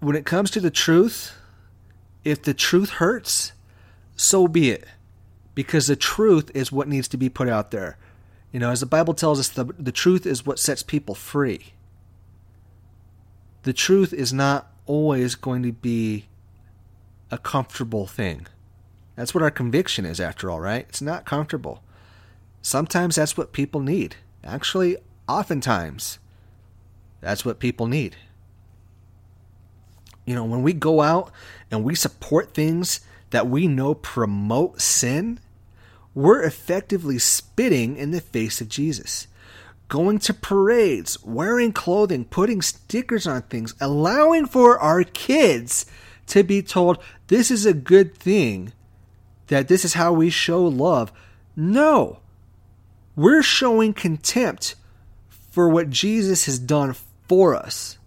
when 0.02 0.16
it 0.16 0.26
comes 0.26 0.52
to 0.52 0.60
the 0.60 0.72
truth, 0.72 1.34
if 2.26 2.42
the 2.42 2.54
truth 2.54 2.90
hurts, 2.90 3.54
so 4.16 4.48
be 4.48 4.72
it. 4.72 4.86
Because 5.54 5.88
the 5.88 5.96
truth 5.96 6.50
is 6.54 6.72
what 6.72 6.88
needs 6.88 7.08
to 7.10 7.18
be 7.18 7.30
put 7.30 7.50
out 7.50 7.72
there. 7.72 7.98
You 8.52 8.60
know, 8.60 8.72
as 8.72 8.80
the 8.80 8.86
Bible 8.86 9.14
tells 9.14 9.40
us, 9.40 9.50
the, 9.50 9.66
the 9.78 9.92
truth 9.92 10.26
is 10.26 10.46
what 10.46 10.60
sets 10.60 10.84
people 10.84 11.16
free. 11.16 11.74
The 13.64 13.74
truth 13.74 14.14
is 14.14 14.34
not 14.34 14.72
always 14.86 15.36
going 15.36 15.64
to 15.64 15.72
be 15.72 16.26
a 17.30 17.38
comfortable 17.38 18.08
thing. 18.08 18.48
That's 19.16 19.34
what 19.34 19.44
our 19.44 19.52
conviction 19.52 20.06
is, 20.06 20.20
after 20.20 20.50
all, 20.50 20.60
right? 20.60 20.86
It's 20.90 21.02
not 21.02 21.26
comfortable. 21.26 21.84
Sometimes 22.62 23.16
that's 23.16 23.38
what 23.38 23.54
people 23.54 23.82
need. 23.82 24.16
Actually, 24.44 24.98
oftentimes, 25.28 26.20
that's 27.22 27.46
what 27.46 27.60
people 27.60 27.88
need. 27.88 28.16
You 30.26 30.36
know, 30.36 30.46
when 30.46 30.64
we 30.64 30.74
go 30.74 31.02
out 31.02 31.32
and 31.70 31.84
we 31.84 31.96
support 31.96 32.54
things 32.54 33.02
that 33.32 33.48
we 33.48 33.68
know 33.68 33.94
promote 33.94 34.80
sin, 34.80 35.40
we're 36.14 36.44
effectively 36.44 37.18
spitting 37.18 37.98
in 37.98 38.12
the 38.12 38.22
face 38.22 38.62
of 38.62 38.70
Jesus. 38.70 39.28
Going 39.88 40.20
to 40.20 40.34
parades, 40.34 41.22
wearing 41.24 41.74
clothing, 41.74 42.26
putting 42.26 42.62
stickers 42.62 43.28
on 43.28 43.42
things, 43.44 43.74
allowing 43.82 44.46
for 44.46 44.80
our 44.80 45.04
kids 45.04 45.86
to 46.28 46.44
be 46.44 46.62
told 46.62 46.98
this 47.28 47.52
is 47.52 47.66
a 47.66 47.74
good 47.74 48.16
thing, 48.16 48.72
that 49.48 49.68
this 49.68 49.84
is 49.84 49.96
how 49.96 50.14
we 50.14 50.30
show 50.30 50.64
love. 50.64 51.12
No. 51.56 52.20
We're 53.16 53.44
showing 53.44 53.94
contempt 53.94 54.76
for 55.52 55.68
what 55.68 55.90
Jesus 55.90 56.46
has 56.46 56.58
done 56.58 56.96
for 57.28 57.56
us. 57.56 57.98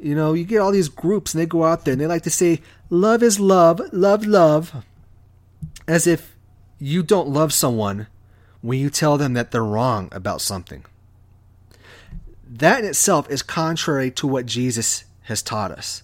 You 0.00 0.14
know, 0.14 0.32
you 0.32 0.44
get 0.44 0.60
all 0.60 0.72
these 0.72 0.88
groups 0.88 1.34
and 1.34 1.40
they 1.40 1.46
go 1.46 1.64
out 1.64 1.84
there 1.84 1.92
and 1.92 2.00
they 2.00 2.06
like 2.06 2.22
to 2.22 2.30
say, 2.30 2.60
love 2.90 3.22
is 3.22 3.38
love, 3.38 3.80
love, 3.92 4.26
love, 4.26 4.84
as 5.86 6.06
if 6.06 6.36
you 6.78 7.02
don't 7.02 7.28
love 7.28 7.52
someone 7.52 8.06
when 8.60 8.78
you 8.78 8.90
tell 8.90 9.18
them 9.18 9.34
that 9.34 9.50
they're 9.50 9.64
wrong 9.64 10.08
about 10.12 10.40
something. 10.40 10.84
That 12.48 12.80
in 12.80 12.86
itself 12.86 13.30
is 13.30 13.42
contrary 13.42 14.10
to 14.12 14.26
what 14.26 14.46
Jesus 14.46 15.04
has 15.22 15.42
taught 15.42 15.70
us. 15.70 16.02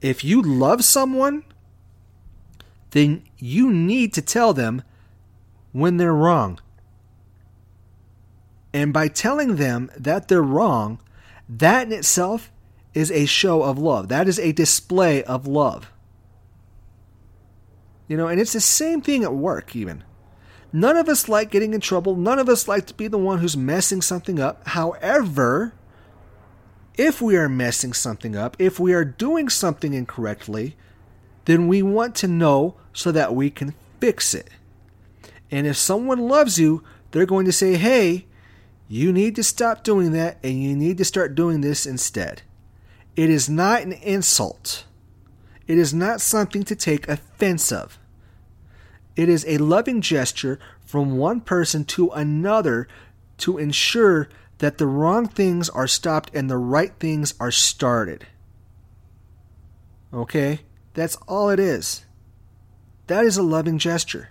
If 0.00 0.24
you 0.24 0.42
love 0.42 0.84
someone, 0.84 1.44
then 2.90 3.22
you 3.38 3.70
need 3.70 4.12
to 4.14 4.22
tell 4.22 4.52
them 4.52 4.82
when 5.72 5.96
they're 5.96 6.14
wrong. 6.14 6.58
And 8.72 8.92
by 8.92 9.08
telling 9.08 9.56
them 9.56 9.90
that 9.96 10.28
they're 10.28 10.42
wrong, 10.42 10.98
that 11.48 11.86
in 11.86 11.92
itself 11.92 12.50
is 12.94 13.10
a 13.10 13.26
show 13.26 13.62
of 13.62 13.78
love. 13.78 14.08
That 14.08 14.28
is 14.28 14.38
a 14.38 14.52
display 14.52 15.22
of 15.24 15.46
love. 15.46 15.90
You 18.08 18.16
know, 18.16 18.28
and 18.28 18.40
it's 18.40 18.52
the 18.52 18.60
same 18.60 19.00
thing 19.00 19.24
at 19.24 19.34
work, 19.34 19.74
even. 19.76 20.04
None 20.72 20.96
of 20.96 21.08
us 21.08 21.28
like 21.28 21.50
getting 21.50 21.74
in 21.74 21.80
trouble. 21.80 22.16
None 22.16 22.38
of 22.38 22.48
us 22.48 22.66
like 22.66 22.86
to 22.86 22.94
be 22.94 23.08
the 23.08 23.18
one 23.18 23.38
who's 23.38 23.56
messing 23.56 24.00
something 24.00 24.40
up. 24.40 24.66
However, 24.68 25.74
if 26.96 27.20
we 27.20 27.36
are 27.36 27.48
messing 27.48 27.92
something 27.92 28.36
up, 28.36 28.56
if 28.58 28.80
we 28.80 28.92
are 28.92 29.04
doing 29.04 29.48
something 29.48 29.94
incorrectly, 29.94 30.76
then 31.44 31.68
we 31.68 31.82
want 31.82 32.14
to 32.16 32.28
know 32.28 32.76
so 32.92 33.12
that 33.12 33.34
we 33.34 33.50
can 33.50 33.74
fix 34.00 34.34
it. 34.34 34.50
And 35.50 35.66
if 35.66 35.76
someone 35.76 36.20
loves 36.20 36.58
you, 36.58 36.82
they're 37.10 37.26
going 37.26 37.46
to 37.46 37.52
say, 37.52 37.76
hey, 37.76 38.26
you 38.88 39.12
need 39.12 39.36
to 39.36 39.42
stop 39.42 39.84
doing 39.84 40.12
that 40.12 40.38
and 40.42 40.62
you 40.62 40.76
need 40.76 40.98
to 40.98 41.04
start 41.04 41.34
doing 41.34 41.60
this 41.60 41.86
instead. 41.86 42.42
It 43.16 43.28
is 43.28 43.48
not 43.48 43.82
an 43.82 43.92
insult. 43.92 44.84
It 45.72 45.78
is 45.78 45.94
not 45.94 46.20
something 46.20 46.64
to 46.64 46.76
take 46.76 47.08
offense 47.08 47.72
of. 47.72 47.98
It 49.16 49.30
is 49.30 49.46
a 49.48 49.56
loving 49.56 50.02
gesture 50.02 50.58
from 50.84 51.16
one 51.16 51.40
person 51.40 51.86
to 51.86 52.10
another 52.10 52.88
to 53.38 53.56
ensure 53.56 54.28
that 54.58 54.76
the 54.76 54.86
wrong 54.86 55.26
things 55.26 55.70
are 55.70 55.86
stopped 55.86 56.30
and 56.34 56.50
the 56.50 56.58
right 56.58 56.92
things 57.00 57.32
are 57.40 57.50
started. 57.50 58.26
Okay? 60.12 60.60
That's 60.92 61.16
all 61.26 61.48
it 61.48 61.58
is. 61.58 62.04
That 63.06 63.24
is 63.24 63.38
a 63.38 63.42
loving 63.42 63.78
gesture. 63.78 64.28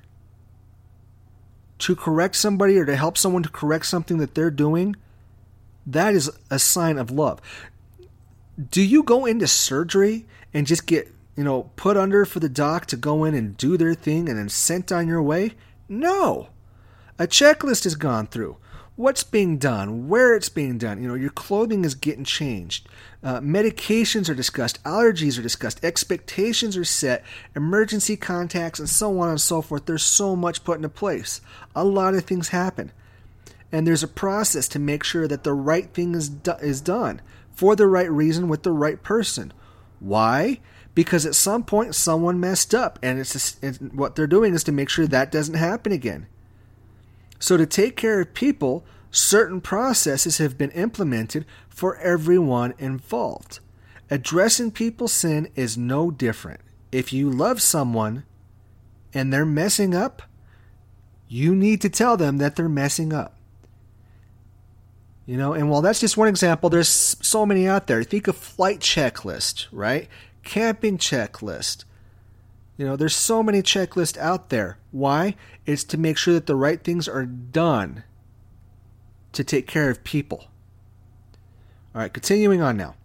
To 1.80 1.96
correct 1.96 2.36
somebody 2.36 2.78
or 2.78 2.86
to 2.86 2.96
help 2.96 3.18
someone 3.18 3.42
to 3.42 3.50
correct 3.50 3.88
something 3.88 4.20
that 4.20 4.36
they're 4.36 4.52
doing, 4.52 4.96
that 5.88 6.14
is 6.14 6.30
a 6.52 6.60
sign 6.60 7.00
of 7.00 7.10
love 7.10 7.42
do 8.70 8.82
you 8.82 9.04
go 9.04 9.26
into 9.26 9.48
surgery 9.48 10.26
and 10.54 10.68
just 10.68 10.86
get, 10.86 11.12
you 11.36 11.44
know, 11.44 11.72
put 11.76 11.98
under 11.98 12.26
for 12.26 12.40
the 12.40 12.50
doc 12.50 12.86
to 12.88 12.98
go 12.98 13.24
in 13.24 13.34
and 13.34 13.58
do 13.58 13.78
their 13.78 13.94
thing 13.94 14.28
and 14.30 14.38
then 14.38 14.50
sent 14.50 14.92
on 14.92 15.08
your 15.08 15.22
way? 15.22 15.52
No. 15.88 16.50
A 17.18 17.28
checklist 17.28 17.86
is 17.86 17.96
gone 17.96 18.28
through. 18.28 18.58
What's 18.96 19.24
being 19.24 19.58
done, 19.58 20.10
where 20.10 20.36
it's 20.36 20.50
being 20.50 20.78
done. 20.78 21.02
You 21.02 21.08
know, 21.08 21.16
your 21.16 21.30
clothing 21.30 21.86
is 21.86 21.96
getting 21.96 22.26
changed. 22.26 22.88
Uh, 23.24 23.40
medications 23.40 24.30
are 24.30 24.36
discussed, 24.36 24.84
allergies 24.84 25.40
are 25.40 25.44
discussed, 25.44 25.84
expectations 25.84 26.76
are 26.76 26.84
set, 26.84 27.24
emergency 27.56 28.18
contacts, 28.18 28.80
and 28.80 28.90
so 28.90 29.20
on 29.20 29.30
and 29.30 29.40
so 29.40 29.62
forth. 29.62 29.86
There's 29.86 30.04
so 30.04 30.36
much 30.36 30.64
put 30.64 30.76
into 30.78 30.90
place. 30.90 31.42
A 31.76 31.84
lot 31.84 32.14
of 32.14 32.26
things 32.26 32.50
happen. 32.50 32.92
And 33.72 33.88
there's 33.88 34.04
a 34.04 34.08
process 34.08 34.68
to 34.70 34.80
make 34.80 35.04
sure 35.04 35.28
that 35.28 35.44
the 35.44 35.54
right 35.54 35.92
thing 35.94 36.14
is, 36.14 36.30
do- 36.30 36.52
is 36.62 36.82
done 36.82 37.22
for 37.56 37.76
the 37.76 37.88
right 37.88 38.12
reason 38.12 38.50
with 38.50 38.64
the 38.64 38.72
right 38.72 39.02
person. 39.02 39.54
Why? 40.00 40.60
Because 40.94 41.26
at 41.26 41.36
some 41.36 41.64
point 41.64 41.96
someone 41.96 42.40
messed 42.40 42.76
up, 42.76 43.00
and 43.02 43.20
it's, 43.20 43.34
just, 43.34 43.82
what 43.94 44.16
they're 44.16 44.28
doing 44.28 44.54
is 44.54 44.64
to 44.66 44.72
make 44.72 44.90
sure 44.90 45.08
that 45.08 45.32
doesn't 45.32 45.56
happen 45.56 45.92
again. 45.92 46.28
So 47.40 47.58
to 47.58 47.66
take 47.66 47.96
care 47.96 48.20
of 48.20 48.34
people, 48.34 48.86
certain 49.10 49.62
processes 49.62 50.38
have 50.38 50.58
been 50.58 50.72
implemented 50.72 51.46
for 51.70 51.96
everyone 51.98 52.74
involved. 52.78 53.60
Addressing 54.10 54.72
people's 54.72 55.14
sin 55.14 55.50
is 55.56 55.78
no 55.78 56.12
different. 56.12 56.60
If 56.92 57.14
you 57.14 57.30
love 57.30 57.62
someone 57.62 58.26
and 59.14 59.32
they're 59.32 59.46
messing 59.46 59.96
up, 59.96 60.22
you 61.30 61.56
need 61.56 61.80
to 61.82 61.90
tell 61.90 62.18
them 62.18 62.38
that 62.40 62.58
they're 62.58 62.68
messing 62.68 63.14
up. 63.14 63.38
You 65.26 65.38
know, 65.38 65.54
and 65.54 65.70
while 65.70 65.82
that's 65.82 66.02
just 66.02 66.18
one 66.18 66.28
example, 66.28 66.70
there's 66.70 66.90
so 66.90 67.46
many 67.46 67.68
out 67.68 67.88
there. 67.88 68.04
Think 68.04 68.28
of 68.28 68.36
flight 68.36 68.80
checklist, 68.80 69.68
right? 69.72 70.10
Camping 70.44 70.98
checklist. 70.98 71.86
You 72.78 72.86
know, 72.86 72.96
there's 72.96 73.16
so 73.16 73.44
many 73.44 73.62
checklists 73.62 74.18
out 74.18 74.50
there. 74.50 74.78
Why? 74.92 75.36
It's 75.66 75.84
to 75.86 75.98
make 75.98 76.18
sure 76.18 76.34
that 76.34 76.48
the 76.48 76.56
right 76.56 76.84
things 76.84 77.08
are 77.08 77.26
done 77.26 78.04
to 79.34 79.44
take 79.44 79.68
care 79.68 79.90
of 79.90 80.04
people. 80.04 80.46
All 81.94 82.02
right, 82.02 82.14
continuing 82.14 82.62
on 82.62 82.78
now. 82.78 82.96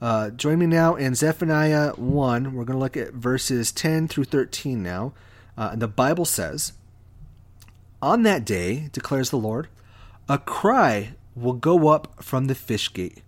Uh, 0.00 0.30
join 0.30 0.58
me 0.58 0.66
now 0.66 0.94
in 0.94 1.14
Zephaniah 1.14 1.90
1. 1.96 2.54
We're 2.54 2.64
going 2.64 2.76
to 2.76 2.80
look 2.80 2.96
at 2.96 3.14
verses 3.14 3.72
10 3.72 4.08
through 4.08 4.24
13 4.24 4.82
now. 4.82 5.12
Uh, 5.56 5.74
the 5.74 5.88
Bible 5.88 6.24
says, 6.24 6.72
On 8.00 8.22
that 8.22 8.44
day, 8.44 8.88
declares 8.92 9.30
the 9.30 9.36
Lord, 9.36 9.68
a 10.28 10.38
cry 10.38 11.14
will 11.34 11.54
go 11.54 11.88
up 11.88 12.22
from 12.22 12.46
the 12.46 12.54
fish 12.54 12.92
gate, 12.92 13.22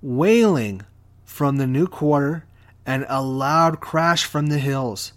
wailing 0.00 0.82
from 1.24 1.56
the 1.56 1.66
new 1.66 1.86
quarter, 1.86 2.46
and 2.86 3.06
a 3.08 3.22
loud 3.22 3.80
crash 3.80 4.24
from 4.24 4.46
the 4.46 4.58
hills. 4.58 5.12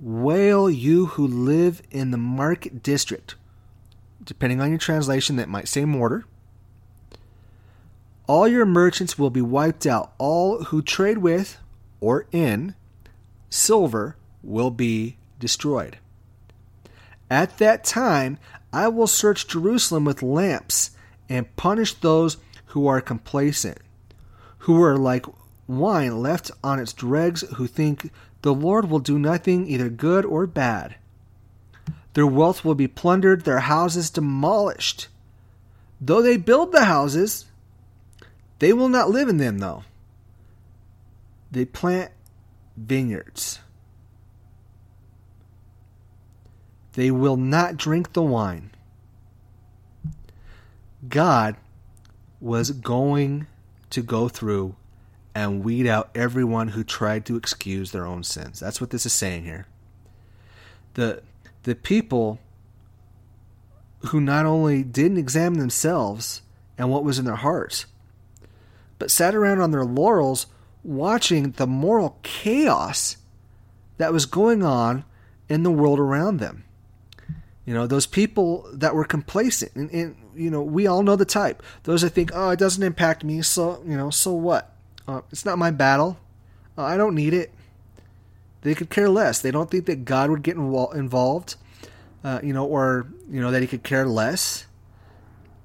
Wail, 0.00 0.68
you 0.68 1.06
who 1.06 1.26
live 1.26 1.82
in 1.90 2.10
the 2.10 2.18
market 2.18 2.82
district. 2.82 3.34
Depending 4.22 4.60
on 4.60 4.68
your 4.68 4.78
translation, 4.78 5.36
that 5.36 5.48
might 5.48 5.68
say 5.68 5.84
mortar. 5.84 6.24
All 8.26 8.46
your 8.46 8.66
merchants 8.66 9.18
will 9.18 9.30
be 9.30 9.40
wiped 9.40 9.86
out. 9.86 10.12
All 10.18 10.64
who 10.64 10.82
trade 10.82 11.18
with 11.18 11.58
or 12.00 12.26
in 12.30 12.74
silver 13.48 14.16
will 14.42 14.70
be 14.70 15.16
destroyed. 15.38 15.98
At 17.30 17.58
that 17.58 17.84
time, 17.84 18.38
I 18.72 18.88
will 18.88 19.06
search 19.06 19.48
Jerusalem 19.48 20.04
with 20.04 20.22
lamps 20.22 20.92
and 21.28 21.54
punish 21.56 21.94
those 21.94 22.36
who 22.66 22.86
are 22.86 23.00
complacent, 23.00 23.78
who 24.58 24.82
are 24.82 24.96
like 24.96 25.26
wine 25.70 26.20
left 26.20 26.50
on 26.62 26.78
its 26.78 26.92
dregs, 26.92 27.42
who 27.56 27.66
think 27.66 28.10
the 28.42 28.54
Lord 28.54 28.90
will 28.90 28.98
do 28.98 29.18
nothing, 29.18 29.66
either 29.66 29.88
good 29.88 30.24
or 30.24 30.46
bad. 30.46 30.96
Their 32.14 32.26
wealth 32.26 32.64
will 32.64 32.74
be 32.74 32.88
plundered, 32.88 33.42
their 33.44 33.60
houses 33.60 34.10
demolished. 34.10 35.08
Though 36.00 36.22
they 36.22 36.36
build 36.36 36.72
the 36.72 36.86
houses, 36.86 37.46
they 38.58 38.72
will 38.72 38.88
not 38.88 39.10
live 39.10 39.28
in 39.28 39.36
them, 39.36 39.58
though. 39.58 39.84
They 41.50 41.64
plant 41.64 42.10
vineyards. 42.76 43.60
They 46.94 47.10
will 47.10 47.36
not 47.36 47.76
drink 47.76 48.12
the 48.12 48.22
wine. 48.22 48.70
God 51.08 51.56
was 52.40 52.72
going 52.72 53.46
to 53.90 54.02
go 54.02 54.28
through 54.28 54.74
and 55.34 55.64
weed 55.64 55.86
out 55.86 56.10
everyone 56.14 56.68
who 56.68 56.84
tried 56.84 57.24
to 57.26 57.36
excuse 57.36 57.92
their 57.92 58.06
own 58.06 58.22
sins. 58.22 58.60
That's 58.60 58.80
what 58.80 58.90
this 58.90 59.06
is 59.06 59.12
saying 59.12 59.44
here. 59.44 59.66
The 60.94 61.22
the 61.62 61.74
people 61.74 62.38
who 64.06 64.20
not 64.20 64.46
only 64.46 64.82
didn't 64.82 65.18
examine 65.18 65.58
themselves 65.58 66.42
and 66.78 66.90
what 66.90 67.04
was 67.04 67.18
in 67.18 67.26
their 67.26 67.36
hearts, 67.36 67.86
but 68.98 69.10
sat 69.10 69.34
around 69.34 69.60
on 69.60 69.70
their 69.70 69.84
laurels 69.84 70.46
watching 70.82 71.52
the 71.52 71.66
moral 71.66 72.18
chaos 72.22 73.18
that 73.98 74.12
was 74.12 74.24
going 74.24 74.62
on 74.62 75.04
in 75.48 75.62
the 75.62 75.70
world 75.70 75.98
around 75.98 76.38
them. 76.38 76.64
You 77.66 77.74
know, 77.74 77.86
those 77.86 78.06
people 78.06 78.66
that 78.72 78.94
were 78.94 79.04
complacent, 79.04 79.72
and, 79.74 79.90
and 79.90 80.16
you 80.34 80.50
know, 80.50 80.62
we 80.62 80.86
all 80.86 81.02
know 81.02 81.16
the 81.16 81.26
type. 81.26 81.62
Those 81.82 82.02
that 82.02 82.10
think, 82.10 82.30
oh, 82.34 82.50
it 82.50 82.58
doesn't 82.58 82.82
impact 82.82 83.22
me, 83.22 83.42
so, 83.42 83.82
you 83.86 83.96
know, 83.96 84.10
so 84.10 84.32
what? 84.32 84.74
Uh, 85.06 85.22
it's 85.30 85.44
not 85.44 85.58
my 85.58 85.70
battle. 85.70 86.18
Uh, 86.76 86.84
I 86.84 86.96
don't 86.96 87.14
need 87.14 87.34
it. 87.34 87.52
They 88.62 88.74
could 88.74 88.90
care 88.90 89.08
less. 89.08 89.40
They 89.40 89.50
don't 89.50 89.70
think 89.70 89.86
that 89.86 90.04
God 90.04 90.30
would 90.30 90.42
get 90.42 90.56
invol- 90.56 90.94
involved, 90.94 91.56
uh, 92.22 92.40
you 92.42 92.52
know, 92.52 92.66
or, 92.66 93.06
you 93.30 93.40
know, 93.40 93.50
that 93.50 93.62
he 93.62 93.66
could 93.66 93.82
care 93.82 94.06
less. 94.06 94.66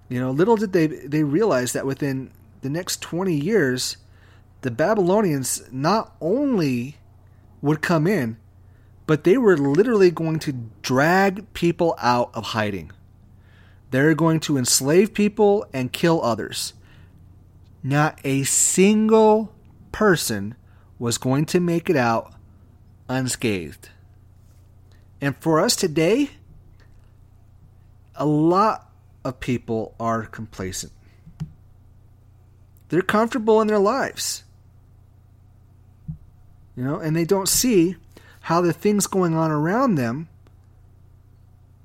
You 0.07 0.19
know, 0.19 0.31
little 0.31 0.55
did 0.55 0.71
they, 0.71 0.87
they 0.87 1.23
realize 1.23 1.73
that 1.73 1.85
within 1.85 2.31
the 2.61 2.69
next 2.69 3.01
20 3.01 3.33
years, 3.33 3.97
the 4.61 4.71
Babylonians 4.71 5.61
not 5.71 6.15
only 6.21 6.97
would 7.61 7.81
come 7.81 8.07
in, 8.07 8.37
but 9.07 9.23
they 9.23 9.37
were 9.37 9.57
literally 9.57 10.11
going 10.11 10.39
to 10.39 10.53
drag 10.81 11.53
people 11.53 11.95
out 11.99 12.31
of 12.33 12.45
hiding. 12.45 12.91
They're 13.91 14.15
going 14.15 14.39
to 14.41 14.57
enslave 14.57 15.13
people 15.13 15.65
and 15.73 15.91
kill 15.91 16.23
others. 16.23 16.73
Not 17.85 18.19
a 18.23 18.41
single 18.45 19.53
person 19.91 20.55
was 20.97 21.19
going 21.19 21.45
to 21.45 21.59
make 21.59 21.87
it 21.87 21.95
out 21.95 22.33
unscathed. 23.07 23.89
And 25.21 25.37
for 25.37 25.59
us 25.59 25.75
today, 25.75 26.31
a 28.15 28.25
lot 28.25 28.89
of 29.23 29.39
people 29.39 29.93
are 29.99 30.25
complacent. 30.25 30.93
They're 32.89 33.03
comfortable 33.03 33.61
in 33.61 33.67
their 33.67 33.77
lives. 33.77 34.43
You 36.75 36.85
know, 36.85 36.97
and 36.97 37.15
they 37.15 37.23
don't 37.23 37.47
see 37.47 37.97
how 38.41 38.61
the 38.61 38.73
things 38.73 39.05
going 39.05 39.35
on 39.35 39.51
around 39.51 39.93
them 39.93 40.27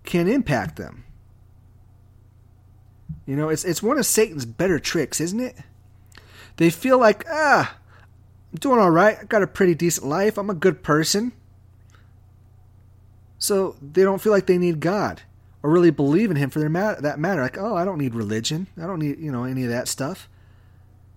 can 0.05 0.29
impact 0.29 0.77
them. 0.77 1.05
You 3.27 3.37
know, 3.37 3.51
it's 3.51 3.67
it's 3.67 3.83
one 3.83 3.99
of 3.99 4.07
Satan's 4.07 4.47
better 4.47 4.79
tricks, 4.79 5.21
isn't 5.21 5.41
it? 5.41 5.57
They 6.61 6.69
feel 6.69 6.99
like, 6.99 7.25
ah, 7.31 7.75
I'm 8.53 8.59
doing 8.59 8.79
all 8.79 8.91
right. 8.91 9.17
I 9.19 9.25
got 9.25 9.43
a 9.43 9.47
pretty 9.47 9.75
decent 9.75 10.07
life. 10.07 10.37
I'm 10.37 10.51
a 10.51 10.55
good 10.55 10.83
person. 10.83 11.33
So 13.39 13.77
they 13.81 14.03
don't 14.03 14.21
feel 14.21 14.33
like 14.33 14.45
they 14.45 14.59
need 14.59 14.81
God 14.81 15.23
or 15.63 15.71
really 15.71 15.91
believe 15.91 16.31
in 16.31 16.37
Him 16.37 16.51
for 16.51 16.59
their 16.59 16.69
mat- 16.69 17.01
that 17.01 17.19
matter. 17.19 17.41
Like, 17.41 17.57
oh, 17.57 17.75
I 17.75 17.87
don't 17.87 17.97
need 17.97 18.15
religion. 18.15 18.67
I 18.77 18.83
don't 18.83 18.99
need 18.99 19.19
you 19.19 19.33
know 19.33 19.45
any 19.45 19.65
of 19.65 19.71
that 19.71 19.89
stuff. 19.89 20.29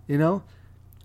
You 0.07 0.17
know, 0.17 0.43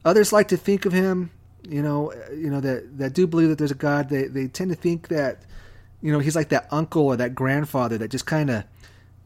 others 0.04 0.32
like 0.32 0.46
to 0.48 0.56
think 0.56 0.86
of 0.86 0.92
Him 0.92 1.32
you 1.68 1.82
know, 1.82 2.12
you 2.32 2.50
know 2.50 2.60
that 2.60 2.98
that 2.98 3.12
do 3.12 3.26
believe 3.26 3.48
that 3.48 3.58
there's 3.58 3.70
a 3.70 3.76
God. 3.76 4.08
They 4.08 4.24
they 4.24 4.48
tend 4.48 4.70
to 4.70 4.76
think 4.76 5.08
that, 5.08 5.42
you 6.00 6.12
know, 6.12 6.18
he's 6.18 6.36
like 6.36 6.48
that 6.48 6.66
uncle 6.70 7.06
or 7.06 7.16
that 7.16 7.34
grandfather 7.34 7.98
that 7.98 8.10
just 8.10 8.26
kind 8.26 8.50
of 8.50 8.64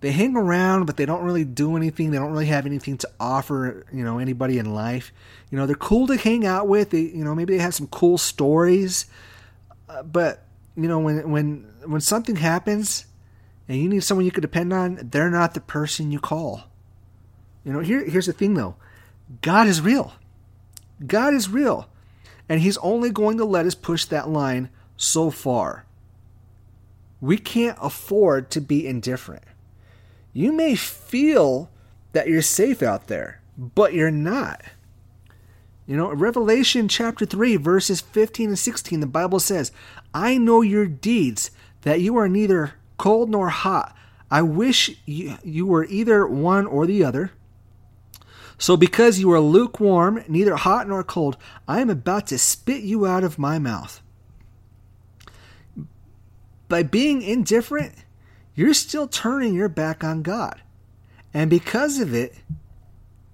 they 0.03 0.11
hang 0.11 0.37
around, 0.37 0.87
but 0.87 0.97
they 0.97 1.07
don't 1.07 1.23
really 1.23 1.45
do 1.45 1.77
anything. 1.77 2.11
They 2.11 2.19
don't 2.19 2.33
really 2.33 2.47
have 2.47 2.67
anything 2.67 2.99
to 2.99 3.11
offer, 3.21 3.87
you 3.93 4.05
know, 4.05 4.19
anybody 4.19 4.59
in 4.59 4.75
life. 4.75 5.13
You 5.49 5.57
know, 5.57 5.65
they're 5.65 5.77
cool 5.77 6.09
to 6.09 6.17
hang 6.17 6.45
out 6.45 6.67
with. 6.67 6.91
They, 6.91 7.03
you 7.03 7.25
know, 7.25 7.37
maybe 7.37 7.57
they 7.57 7.63
have 7.63 7.75
some 7.75 7.87
cool 7.87 8.19
stories, 8.19 9.07
uh, 9.89 10.03
but 10.03 10.45
you 10.77 10.89
know, 10.89 10.99
when 10.99 11.31
when 11.31 11.73
when 11.85 12.01
something 12.01 12.35
happens 12.35 13.07
and 13.69 13.79
you 13.79 13.89
need 13.89 14.03
someone 14.03 14.25
you 14.25 14.33
could 14.33 14.43
depend 14.43 14.73
on, 14.73 14.99
they're 15.13 15.31
not 15.31 15.55
the 15.55 15.61
person 15.61 16.11
you 16.11 16.19
call. 16.19 16.65
You 17.65 17.73
know, 17.73 17.79
here 17.79 18.05
here's 18.05 18.27
the 18.27 18.33
thing 18.33 18.55
though, 18.55 18.75
God 19.41 19.69
is 19.69 19.81
real. 19.81 20.15
God 21.07 21.33
is 21.33 21.49
real. 21.49 21.89
And 22.49 22.61
He's 22.61 22.77
only 22.79 23.11
going 23.11 23.39
to 23.39 23.45
let 23.45 23.67
us 23.67 23.77
push 23.77 24.05
that 24.07 24.29
line 24.29 24.69
so 24.97 25.31
far. 25.31 25.87
We 27.21 27.39
can't 27.39 27.79
afford 27.81 28.51
to 28.51 28.61
be 28.61 28.85
indifferent. 28.85 29.45
You 30.33 30.53
may 30.53 30.75
feel 30.75 31.71
that 32.13 32.29
you're 32.29 32.43
safe 32.43 32.83
out 32.83 33.09
there, 33.09 33.41
but 33.57 33.93
you're 33.93 34.11
not. 34.11 34.63
You 35.87 35.97
know, 35.97 36.13
Revelation 36.13 36.89
chapter 36.89 37.27
3, 37.27 37.57
verses 37.57 38.01
15 38.01 38.51
and 38.51 38.59
16, 38.59 39.01
the 39.01 39.07
Bible 39.07 39.41
says, 39.41 39.73
I 40.15 40.39
know 40.39 40.63
your 40.63 40.87
deeds, 40.87 41.51
that 41.83 42.01
you 42.01 42.17
are 42.17 42.29
neither 42.29 42.75
cold 42.97 43.29
nor 43.29 43.49
hot. 43.49 43.97
I 44.31 44.43
wish 44.43 44.97
you, 45.05 45.37
you 45.43 45.67
were 45.67 45.85
either 45.85 46.27
one 46.27 46.67
or 46.67 46.87
the 46.87 47.05
other. 47.05 47.33
So 48.57 48.77
because 48.77 49.19
you 49.19 49.31
are 49.33 49.41
lukewarm, 49.41 50.25
neither 50.29 50.55
hot 50.55 50.89
nor 50.89 51.03
cold, 51.03 51.37
I 51.67 51.81
am 51.81 51.91
about 51.91 52.29
to 52.29 52.39
spit 52.39 52.83
you 52.83 53.05
out 53.05 53.25
of 53.25 53.39
my 53.39 53.59
mouth. 53.59 54.01
By 56.69 56.85
being 56.85 57.23
indifferent, 57.23 57.93
you're 58.55 58.75
still 58.75 59.07
turning 59.07 59.55
your 59.55 59.69
back 59.69 60.05
on 60.05 60.23
God. 60.23 60.61
And 61.35 61.49
because 61.49 61.99
of 61.99 62.15
it, 62.15 62.35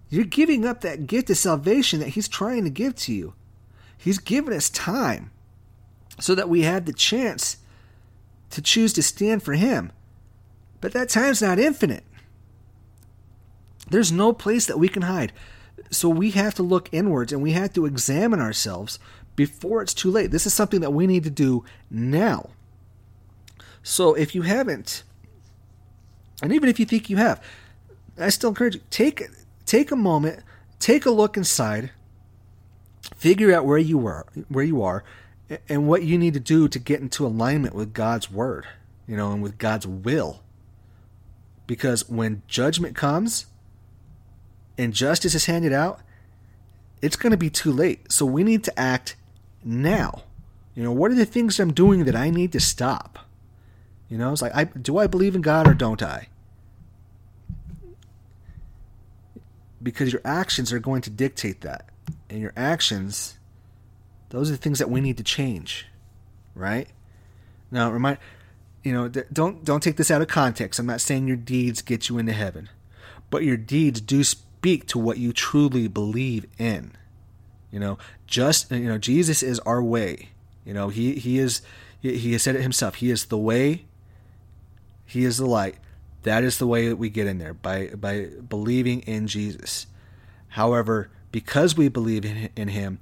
you're 0.09 0.25
giving 0.25 0.65
up 0.65 0.81
that 0.81 1.07
gift 1.07 1.31
of 1.31 1.37
salvation 1.37 2.01
that 2.01 2.11
He's 2.11 2.29
trying 2.29 2.65
to 2.65 2.71
give 2.71 2.95
to 2.97 3.13
you. 3.13 3.35
He's 3.97 4.19
given 4.19 4.55
us 4.55 4.71
time 4.71 5.31
so 6.21 6.35
that 6.35 6.49
we 6.49 6.63
have 6.63 6.85
the 6.85 6.93
chance 6.93 7.59
to 8.51 8.63
choose 8.63 8.93
to 8.95 9.03
stand 9.03 9.43
for 9.43 9.55
Him. 9.55 9.93
But 10.81 10.93
that 10.93 11.09
time's 11.09 11.43
not 11.43 11.59
infinite. 11.59 12.05
There's 13.91 14.13
no 14.13 14.33
place 14.33 14.67
that 14.67 14.79
we 14.79 14.89
can 14.89 15.03
hide. 15.03 15.33
So 15.91 16.09
we 16.09 16.31
have 16.33 16.55
to 16.55 16.63
look 16.63 16.89
inwards 16.93 17.33
and 17.33 17.43
we 17.43 17.53
have 17.53 17.73
to 17.75 17.87
examine 17.87 18.41
ourselves 18.41 18.99
before 19.37 19.83
it's 19.83 19.95
too 19.95 20.11
late. 20.11 20.31
This 20.31 20.47
is 20.47 20.55
something 20.55 20.81
that 20.81 20.93
we 20.93 21.07
need 21.07 21.25
to 21.25 21.31
do 21.31 21.65
now. 21.91 22.51
So 23.83 24.15
if 24.15 24.35
you 24.35 24.43
haven't, 24.43 25.03
and 26.42 26.53
even 26.53 26.68
if 26.68 26.79
you 26.79 26.87
think 26.87 27.11
you 27.11 27.16
have, 27.16 27.42
I 28.18 28.29
still 28.31 28.51
encourage 28.51 28.77
you 28.77 28.83
take 28.90 29.22
take 29.66 29.90
a 29.90 29.96
moment, 29.96 30.40
take 30.79 31.07
a 31.07 31.11
look 31.11 31.37
inside, 31.37 31.90
figure 33.16 33.55
out 33.55 33.66
where 33.66 33.79
you 33.79 33.98
were, 33.98 34.27
where 34.48 34.64
you 34.64 34.83
are, 34.83 35.05
and 35.68 35.88
what 35.88 36.03
you 36.03 36.18
need 36.18 36.35
to 36.35 36.40
do 36.40 36.68
to 36.68 36.79
get 36.79 37.01
into 37.01 37.27
alignment 37.27 37.74
with 37.74 37.92
God's 37.92 38.31
word, 38.31 38.66
you 39.07 39.16
know, 39.16 39.33
and 39.33 39.42
with 39.42 39.59
God's 39.59 39.87
will. 39.87 40.42
Because 41.66 42.09
when 42.09 42.42
judgment 42.48 42.96
comes, 42.96 43.46
and 44.79 44.94
justice 44.94 45.35
is 45.35 45.46
handed 45.46 45.72
out, 45.72 46.01
it's 47.03 47.16
going 47.16 47.33
to 47.33 47.37
be 47.37 47.51
too 47.51 47.72
late. 47.72 48.11
So 48.12 48.24
we 48.24 48.44
need 48.44 48.64
to 48.64 48.79
act 48.79 49.16
now. 49.64 50.22
You 50.74 50.85
know, 50.85 50.92
what 50.92 51.11
are 51.11 51.16
the 51.16 51.27
things 51.27 51.59
I'm 51.59 51.72
doing 51.72 52.05
that 52.05 52.14
I 52.14 52.31
need 52.31 52.53
to 52.53 52.61
stop? 52.61 53.18
You 54.09 54.18
know, 54.18 54.33
it's 54.33 54.42
like, 54.42 54.55
I, 54.55 54.64
do 54.64 54.99
I 54.99 55.07
believe 55.07 55.35
in 55.35 55.42
God 55.42 55.68
or 55.68 55.75
don't 55.75 56.03
I? 56.03 56.29
Because 59.83 60.12
your 60.12 60.23
actions 60.25 60.73
are 60.73 60.79
going 60.79 61.03
to 61.03 61.11
dictate 61.11 61.61
that. 61.61 61.88
And 62.31 62.40
your 62.40 62.53
actions, 62.57 63.38
those 64.31 64.49
are 64.49 64.53
the 64.53 64.59
things 64.59 64.79
that 64.79 64.90
we 64.90 65.01
need 65.01 65.18
to 65.18 65.23
change, 65.23 65.87
right? 66.55 66.88
Now, 67.71 67.90
remind, 67.90 68.18
you 68.83 68.92
know, 68.92 69.09
don't 69.09 69.64
don't 69.64 69.83
take 69.83 69.97
this 69.97 70.11
out 70.11 70.23
of 70.23 70.29
context. 70.29 70.81
I'm 70.81 70.87
not 70.87 71.01
saying 71.01 71.29
your 71.29 71.37
deeds 71.37 71.83
get 71.83 72.09
you 72.09 72.18
into 72.18 72.33
heaven, 72.33 72.71
but 73.31 73.44
your 73.44 73.57
deeds 73.57 74.01
do 74.01 74.25
speak 74.25 74.87
to 74.87 74.99
what 74.99 75.18
you 75.18 75.33
truly 75.33 75.88
believe 75.88 76.47
in. 76.59 76.92
You 77.71 77.81
know, 77.81 77.99
just 78.27 78.71
you 78.71 78.88
know, 78.88 78.99
Jesus 78.99 79.42
is 79.42 79.59
our 79.61 79.83
way. 79.83 80.31
You 80.64 80.73
know, 80.73 80.88
he 80.88 81.14
he 81.14 81.38
is 81.38 81.61
he 82.01 82.33
has 82.33 82.43
said 82.43 82.57
it 82.57 82.62
himself. 82.62 82.97
He 82.97 83.11
is 83.11 83.26
the 83.26 83.39
way. 83.39 83.85
He 85.09 85.25
is 85.25 85.39
the 85.39 85.47
light. 85.47 85.77
That 86.23 86.45
is 86.45 86.59
the 86.59 86.67
way 86.67 86.89
that 86.89 86.97
we 86.97 87.09
get 87.09 87.27
in 87.27 87.39
there 87.39 87.55
by 87.55 87.89
by 87.89 88.29
believing 88.49 89.01
in 89.01 89.27
Jesus. 89.27 89.87
However, 90.49 91.11
because 91.33 91.77
we 91.77 91.89
believe 91.89 92.25
in, 92.25 92.51
in 92.55 92.69
him, 92.69 93.01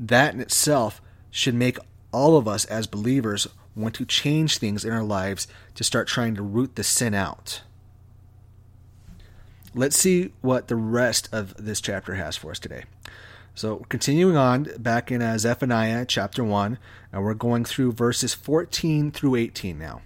that 0.00 0.34
in 0.34 0.40
itself 0.40 1.00
should 1.30 1.54
make 1.54 1.78
all 2.12 2.36
of 2.36 2.48
us 2.48 2.64
as 2.64 2.86
believers 2.86 3.46
want 3.74 3.94
to 3.94 4.04
change 4.04 4.58
things 4.58 4.84
in 4.84 4.92
our 4.92 5.04
lives 5.04 5.46
to 5.74 5.84
start 5.84 6.08
trying 6.08 6.34
to 6.34 6.42
root 6.42 6.76
the 6.76 6.84
sin 6.84 7.14
out 7.14 7.60
let's 9.76 9.96
see 9.96 10.32
what 10.40 10.66
the 10.66 10.74
rest 10.74 11.28
of 11.30 11.54
this 11.62 11.80
chapter 11.80 12.14
has 12.14 12.36
for 12.36 12.50
us 12.50 12.58
today. 12.58 12.84
So, 13.54 13.86
continuing 13.88 14.36
on 14.36 14.64
back 14.78 15.10
in 15.12 15.22
uh, 15.22 15.38
Zephaniah 15.38 16.04
chapter 16.06 16.42
1, 16.42 16.78
and 17.12 17.22
we're 17.22 17.34
going 17.34 17.64
through 17.64 17.92
verses 17.92 18.34
14 18.34 19.10
through 19.12 19.36
18 19.36 19.78
now. 19.78 20.02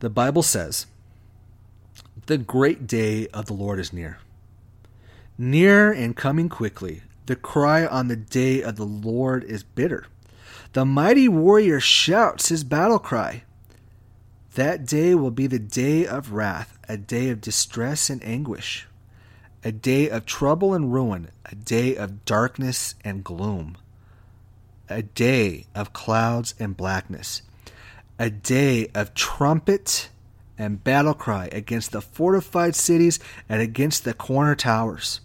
The 0.00 0.10
Bible 0.10 0.42
says, 0.42 0.86
The 2.26 2.38
great 2.38 2.86
day 2.86 3.26
of 3.28 3.46
the 3.46 3.52
Lord 3.52 3.80
is 3.80 3.92
near. 3.92 4.18
Near 5.36 5.92
and 5.92 6.16
coming 6.16 6.48
quickly. 6.48 7.02
The 7.26 7.36
cry 7.36 7.84
on 7.84 8.08
the 8.08 8.16
day 8.16 8.62
of 8.62 8.76
the 8.76 8.86
Lord 8.86 9.44
is 9.44 9.62
bitter. 9.62 10.06
The 10.72 10.84
mighty 10.84 11.28
warrior 11.28 11.80
shouts 11.80 12.48
his 12.48 12.62
battle 12.62 12.98
cry. 12.98 13.42
That 14.54 14.86
day 14.86 15.14
will 15.14 15.30
be 15.30 15.46
the 15.46 15.58
day 15.58 16.06
of 16.06 16.32
wrath, 16.32 16.78
a 16.88 16.96
day 16.96 17.30
of 17.30 17.40
distress 17.40 18.08
and 18.08 18.24
anguish, 18.24 18.86
a 19.64 19.72
day 19.72 20.08
of 20.08 20.26
trouble 20.26 20.74
and 20.74 20.92
ruin, 20.92 21.28
a 21.44 21.54
day 21.54 21.96
of 21.96 22.24
darkness 22.24 22.94
and 23.04 23.24
gloom, 23.24 23.76
a 24.88 25.02
day 25.02 25.66
of 25.74 25.92
clouds 25.92 26.54
and 26.58 26.76
blackness, 26.76 27.42
a 28.18 28.30
day 28.30 28.88
of 28.94 29.14
trumpet 29.14 30.08
and 30.56 30.82
battle 30.82 31.14
cry 31.14 31.48
against 31.52 31.92
the 31.92 32.00
fortified 32.00 32.74
cities 32.74 33.20
and 33.48 33.62
against 33.62 34.04
the 34.04 34.14
corner 34.14 34.54
towers. 34.54 35.20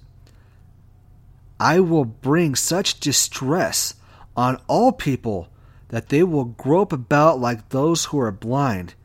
I 1.60 1.80
will 1.80 2.06
bring 2.06 2.56
such 2.56 3.00
distress 3.00 3.96
on 4.36 4.62
all 4.68 4.91
people 4.91 5.50
that 5.89 6.10
they 6.10 6.24
will 6.24 6.46
grope 6.46 6.91
about 6.91 7.39
like 7.39 7.70
those 7.70 8.06
who 8.06 8.20
are 8.20 8.32
blind, 8.32 8.96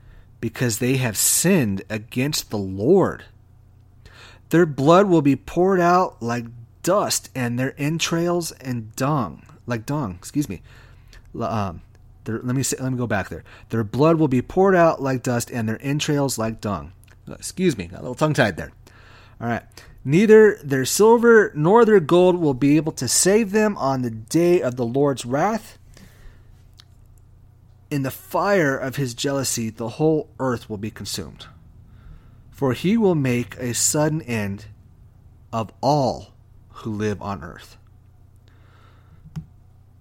because 0.41 0.79
they 0.79 0.97
have 0.97 1.17
sinned 1.17 1.83
against 1.91 2.51
the 2.51 2.59
Lord. 2.59 3.25
Their 4.51 4.67
blood 4.67 5.07
will 5.07 5.23
be 5.23 5.37
poured 5.37 5.81
out 5.81 6.23
like 6.23 6.47
dust, 6.83 7.29
and 7.35 7.59
their 7.59 7.75
entrails 7.79 8.53
and 8.53 8.95
dung, 8.97 9.43
like 9.67 9.85
dung. 9.85 10.15
Excuse 10.15 10.49
me. 10.49 10.63
Um, 11.39 11.83
their, 12.29 12.41
let 12.43 12.55
me 12.55 12.63
say, 12.63 12.77
let 12.79 12.93
me 12.93 12.99
go 12.99 13.07
back 13.07 13.31
there. 13.31 13.43
Their 13.71 13.83
blood 13.83 14.17
will 14.17 14.29
be 14.29 14.43
poured 14.43 14.75
out 14.77 15.01
like 15.01 15.23
dust, 15.23 15.51
and 15.51 15.67
their 15.67 15.83
entrails 15.83 16.37
like 16.37 16.61
dung. 16.61 16.93
Excuse 17.27 17.79
me, 17.79 17.87
got 17.87 18.01
a 18.01 18.03
little 18.03 18.15
tongue 18.15 18.35
tied 18.35 18.59
there. 18.59 18.71
All 19.41 19.49
right. 19.49 19.63
Neither 20.05 20.57
their 20.63 20.85
silver 20.85 21.51
nor 21.55 21.87
their 21.87 22.01
gold 22.01 22.37
will 22.37 22.53
be 22.53 22.77
able 22.77 22.93
to 22.93 23.09
save 23.09 23.51
them 23.51 23.79
on 23.79 24.03
the 24.03 24.11
day 24.11 24.61
of 24.61 24.77
the 24.77 24.85
Lord's 24.85 25.25
wrath. 25.25 25.79
In 27.91 28.03
the 28.03 28.11
fire 28.11 28.77
of 28.77 28.97
his 28.97 29.15
jealousy, 29.15 29.71
the 29.71 29.89
whole 29.89 30.29
earth 30.39 30.69
will 30.69 30.77
be 30.77 30.91
consumed. 30.91 31.47
For 32.51 32.75
he 32.75 32.99
will 32.99 33.15
make 33.15 33.57
a 33.57 33.73
sudden 33.73 34.21
end 34.21 34.67
of 35.51 35.73
all 35.81 36.35
who 36.69 36.93
live 36.93 37.23
on 37.23 37.43
earth. 37.43 37.79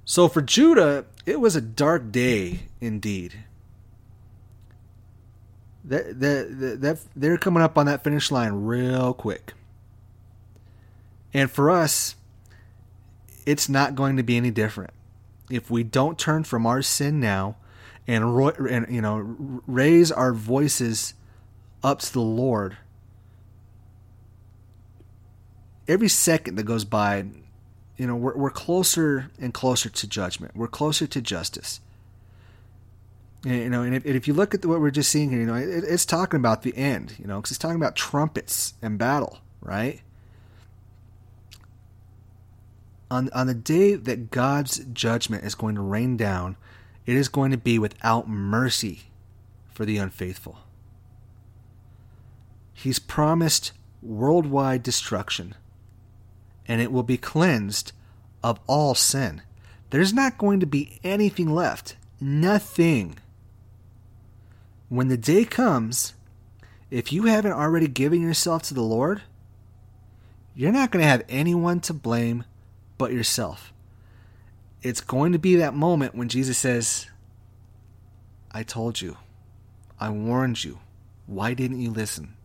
So 0.04 0.28
for 0.28 0.42
Judah, 0.42 1.06
it 1.28 1.42
was 1.42 1.58
a 1.58 1.62
dark 1.62 2.10
day 2.12 2.62
indeed. 2.80 3.44
That, 5.84 6.20
that, 6.22 6.78
that, 6.82 7.00
they're 7.16 7.38
coming 7.38 7.62
up 7.62 7.78
on 7.78 7.86
that 7.86 8.04
finish 8.04 8.32
line 8.32 8.54
real 8.54 9.14
quick. 9.14 9.54
And 11.34 11.52
for 11.52 11.70
us, 11.70 12.16
it's 13.46 13.68
not 13.68 13.94
going 13.94 14.16
to 14.16 14.24
be 14.24 14.38
any 14.38 14.52
different. 14.52 14.92
If 15.50 15.70
we 15.70 15.84
don't 15.84 16.18
turn 16.18 16.46
from 16.46 16.66
our 16.66 16.82
sin 16.82 17.20
now 17.20 17.58
and, 18.08 18.36
ro- 18.36 18.50
and 18.50 18.88
you 18.90 19.02
know 19.02 19.62
raise 19.68 20.12
our 20.12 20.34
voices 20.34 21.14
up 21.84 22.00
to 22.00 22.14
the 22.14 22.22
Lord, 22.22 22.78
every 25.88 26.10
second 26.10 26.56
that 26.56 26.64
goes 26.64 26.86
by, 26.86 27.26
you 27.98 28.08
know, 28.08 28.16
we're, 28.16 28.36
we're 28.36 28.50
closer 28.50 29.32
and 29.39 29.54
closer 29.54 29.89
to 29.89 30.08
judgment. 30.08 30.56
We're 30.56 30.68
closer 30.68 31.08
to 31.08 31.22
justice. 31.22 31.80
And, 33.43 33.56
you 33.56 33.70
know, 33.70 33.84
and 33.84 33.95
if, 33.95 34.06
and 34.06 34.16
if, 34.16 34.28
you 34.28 34.34
look 34.34 34.54
at 34.54 34.66
what 34.66 34.80
we're 34.80 34.91
just 34.91 35.12
seeing 35.12 35.30
here, 35.30 35.39
you 35.39 35.45
know, 35.45 35.56
it, 35.56 35.84
it's 35.84 36.06
talking 36.06 36.39
about 36.39 36.64
the 36.64 36.76
end. 36.76 37.16
You 37.18 37.28
know, 37.28 37.38
because 37.38 37.52
it's 37.52 37.60
talking 37.60 37.78
about 37.78 37.95
trumpets 37.95 38.74
and 38.82 38.98
battle, 38.98 39.39
right? 39.62 40.02
on, 43.10 43.30
on 43.34 43.48
the 43.48 43.54
day 43.54 43.95
that 43.95 44.32
God's 44.32 44.80
judgment 44.86 45.43
is 45.43 45.56
going 45.56 45.76
to 45.76 45.82
rain 45.82 46.18
down, 46.18 46.58
it 47.06 47.16
is 47.16 47.30
going 47.30 47.52
to 47.52 47.58
be 47.58 47.80
without 47.80 48.28
mercy 48.28 49.04
for 49.74 49.86
the 49.86 49.98
unfaithful. 49.98 50.60
He's 52.74 53.00
promised 53.00 53.72
worldwide 54.02 54.84
destruction, 54.84 55.56
and 56.68 56.82
it 56.82 56.91
will 56.91 57.03
be 57.03 57.18
cleansed 57.18 57.91
of 58.43 58.59
all 58.68 58.95
sin. 58.95 59.41
There's 59.89 60.13
not 60.13 60.38
going 60.38 60.59
to 60.59 60.65
be 60.65 60.99
anything 61.03 61.53
left. 61.53 61.95
Nothing. 62.20 63.18
When 64.89 65.07
the 65.07 65.18
day 65.18 65.45
comes, 65.45 66.13
if 66.89 67.11
you 67.11 67.24
haven't 67.24 67.53
already 67.53 67.88
given 67.88 68.22
yourself 68.22 68.63
to 68.63 68.74
the 68.74 68.82
Lord, 68.82 69.22
you're 70.55 70.72
not 70.72 70.91
going 70.91 71.03
to 71.03 71.09
have 71.09 71.24
anyone 71.30 71.80
to 71.82 71.93
blame 71.93 72.43
but 72.97 73.11
yourself. 73.11 73.74
It's 74.82 75.01
going 75.01 75.34
to 75.34 75.39
be 75.39 75.55
that 75.55 75.74
moment 75.74 76.15
when 76.15 76.30
Jesus 76.30 76.57
says, 76.57 77.07
I 78.51 78.63
told 78.63 79.01
you. 79.01 79.18
I 79.99 80.09
warned 80.09 80.63
you. 80.63 80.80
Why 81.26 81.53
didn't 81.53 81.82
you 81.82 81.91
listen? 81.91 82.37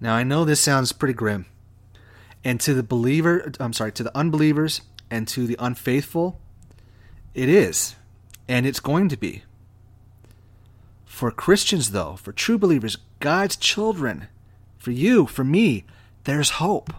Now, 0.00 0.14
I 0.14 0.22
know 0.22 0.44
this 0.44 0.60
sounds 0.60 0.92
pretty 0.92 1.14
grim. 1.14 1.46
And 2.44 2.60
to 2.60 2.74
the 2.74 2.82
believer, 2.82 3.52
I'm 3.58 3.72
sorry, 3.72 3.92
to 3.92 4.02
the 4.02 4.16
unbelievers 4.16 4.82
and 5.10 5.26
to 5.28 5.46
the 5.46 5.56
unfaithful, 5.58 6.40
it 7.34 7.48
is. 7.48 7.96
And 8.48 8.66
it's 8.66 8.80
going 8.80 9.08
to 9.08 9.16
be. 9.16 9.42
For 11.04 11.30
Christians, 11.30 11.90
though, 11.92 12.16
for 12.16 12.32
true 12.32 12.58
believers, 12.58 12.98
God's 13.20 13.56
children, 13.56 14.28
for 14.76 14.90
you, 14.90 15.26
for 15.26 15.44
me, 15.44 15.84
there's 16.24 16.50
hope. 16.50 16.92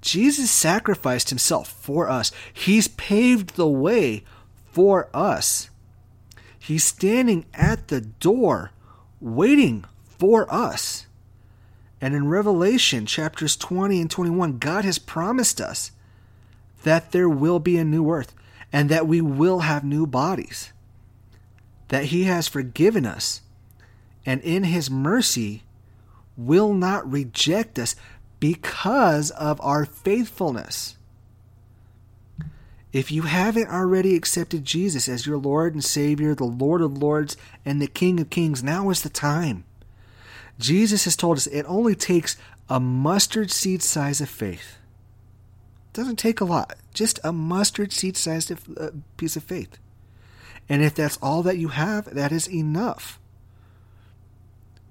Jesus 0.00 0.50
sacrificed 0.50 1.30
himself 1.30 1.66
for 1.66 2.10
us. 2.10 2.30
He's 2.52 2.88
paved 2.88 3.56
the 3.56 3.66
way 3.66 4.22
for 4.70 5.08
us. 5.14 5.70
He's 6.58 6.84
standing 6.84 7.46
at 7.54 7.88
the 7.88 8.02
door 8.02 8.70
waiting 9.20 9.84
for 10.18 10.52
us. 10.52 11.06
And 12.00 12.14
in 12.14 12.28
Revelation 12.28 13.06
chapters 13.06 13.56
20 13.56 14.00
and 14.00 14.10
21, 14.10 14.58
God 14.58 14.84
has 14.84 14.98
promised 14.98 15.60
us 15.60 15.92
that 16.82 17.12
there 17.12 17.28
will 17.28 17.58
be 17.58 17.78
a 17.78 17.84
new 17.84 18.10
earth 18.10 18.34
and 18.72 18.88
that 18.90 19.06
we 19.06 19.20
will 19.20 19.60
have 19.60 19.84
new 19.84 20.06
bodies. 20.06 20.72
That 21.88 22.06
He 22.06 22.24
has 22.24 22.48
forgiven 22.48 23.06
us 23.06 23.40
and 24.26 24.40
in 24.42 24.64
His 24.64 24.90
mercy 24.90 25.62
will 26.36 26.74
not 26.74 27.10
reject 27.10 27.78
us 27.78 27.94
because 28.40 29.30
of 29.30 29.60
our 29.60 29.84
faithfulness. 29.84 30.96
If 32.92 33.10
you 33.10 33.22
haven't 33.22 33.68
already 33.68 34.14
accepted 34.14 34.64
Jesus 34.64 35.08
as 35.08 35.26
your 35.26 35.38
Lord 35.38 35.74
and 35.74 35.82
Savior, 35.82 36.34
the 36.34 36.44
Lord 36.44 36.80
of 36.80 36.98
Lords, 36.98 37.36
and 37.64 37.82
the 37.82 37.88
King 37.88 38.20
of 38.20 38.30
Kings, 38.30 38.62
now 38.62 38.88
is 38.90 39.02
the 39.02 39.08
time. 39.08 39.64
Jesus 40.58 41.04
has 41.04 41.16
told 41.16 41.36
us 41.36 41.46
it 41.46 41.64
only 41.66 41.94
takes 41.94 42.36
a 42.68 42.80
mustard 42.80 43.50
seed 43.50 43.82
size 43.82 44.20
of 44.20 44.28
faith. 44.28 44.78
It 45.88 45.96
doesn't 45.96 46.16
take 46.16 46.40
a 46.40 46.44
lot, 46.44 46.76
just 46.92 47.18
a 47.24 47.32
mustard 47.32 47.92
seed 47.92 48.16
sized 48.16 48.52
uh, 48.78 48.90
piece 49.16 49.36
of 49.36 49.42
faith. 49.42 49.78
And 50.68 50.82
if 50.82 50.94
that's 50.94 51.18
all 51.18 51.42
that 51.42 51.58
you 51.58 51.68
have, 51.68 52.06
that 52.14 52.32
is 52.32 52.48
enough. 52.48 53.18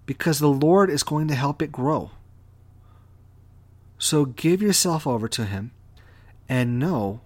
Because 0.06 0.40
the 0.40 0.50
Lord 0.50 0.90
is 0.90 1.04
going 1.04 1.28
to 1.30 1.36
help 1.36 1.62
it 1.62 1.72
grow. 1.72 2.12
So 3.98 4.26
give 4.26 4.62
yourself 4.62 5.08
over 5.08 5.28
to 5.30 5.46
Him 5.46 5.72
and 6.50 6.78
know 6.78 7.22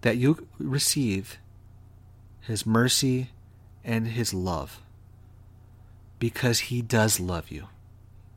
that 0.00 0.16
you 0.16 0.48
receive 0.58 1.38
His 2.40 2.64
mercy 2.64 3.30
and 3.84 4.08
His 4.08 4.32
love 4.32 4.80
because 6.18 6.60
He 6.60 6.82
does 6.82 7.20
love 7.20 7.50
you. 7.50 7.68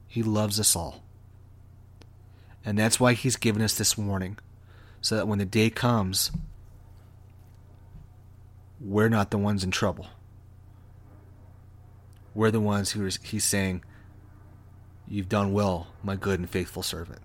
He 0.08 0.24
loves 0.24 0.60
us 0.60 0.76
all. 0.76 1.04
And 2.66 2.78
that's 2.78 3.00
why 3.00 3.14
He's 3.14 3.36
given 3.36 3.62
us 3.62 3.78
this 3.78 3.98
warning 3.98 4.38
so 5.02 5.16
that 5.16 5.28
when 5.28 5.40
the 5.40 5.46
day 5.46 5.70
comes, 5.70 6.32
we're 8.80 9.10
not 9.10 9.32
the 9.32 9.38
ones 9.38 9.64
in 9.64 9.72
trouble. 9.72 10.08
We're 12.36 12.52
the 12.52 12.60
ones 12.60 12.92
who 12.92 13.10
He's 13.24 13.44
saying, 13.44 13.84
You've 15.08 15.30
done 15.30 15.54
well, 15.54 15.88
my 16.04 16.18
good 16.18 16.40
and 16.40 16.50
faithful 16.50 16.84
servant. 16.84 17.22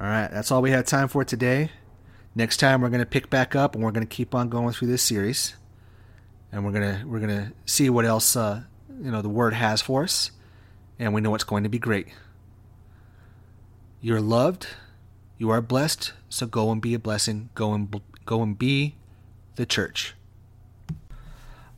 All 0.00 0.06
right, 0.06 0.30
that's 0.30 0.50
all 0.50 0.62
we 0.62 0.70
had 0.70 0.86
time 0.86 1.08
for 1.08 1.24
today. 1.24 1.72
Next 2.34 2.58
time 2.58 2.80
we're 2.80 2.88
going 2.88 3.00
to 3.00 3.06
pick 3.06 3.28
back 3.28 3.54
up 3.54 3.74
and 3.74 3.84
we're 3.84 3.90
going 3.90 4.06
to 4.06 4.14
keep 4.14 4.34
on 4.34 4.48
going 4.48 4.72
through 4.72 4.88
this 4.88 5.02
series. 5.02 5.56
And 6.52 6.64
we're 6.64 6.72
to 6.72 7.04
we're 7.06 7.20
to 7.20 7.52
see 7.66 7.90
what 7.90 8.04
else 8.04 8.36
uh, 8.36 8.62
you 9.02 9.10
know 9.10 9.22
the 9.22 9.28
word 9.28 9.54
has 9.54 9.80
for 9.80 10.02
us 10.02 10.30
and 11.00 11.12
we 11.14 11.20
know 11.22 11.34
it's 11.34 11.44
going 11.44 11.62
to 11.64 11.70
be 11.70 11.78
great. 11.78 12.08
You're 14.02 14.20
loved, 14.20 14.66
you 15.38 15.48
are 15.50 15.62
blessed, 15.62 16.12
so 16.28 16.46
go 16.46 16.70
and 16.70 16.80
be 16.80 16.94
a 16.94 16.98
blessing. 16.98 17.50
Go 17.54 17.72
and 17.72 18.00
go 18.26 18.42
and 18.42 18.58
be 18.58 18.94
the 19.56 19.66
church. 19.66 20.14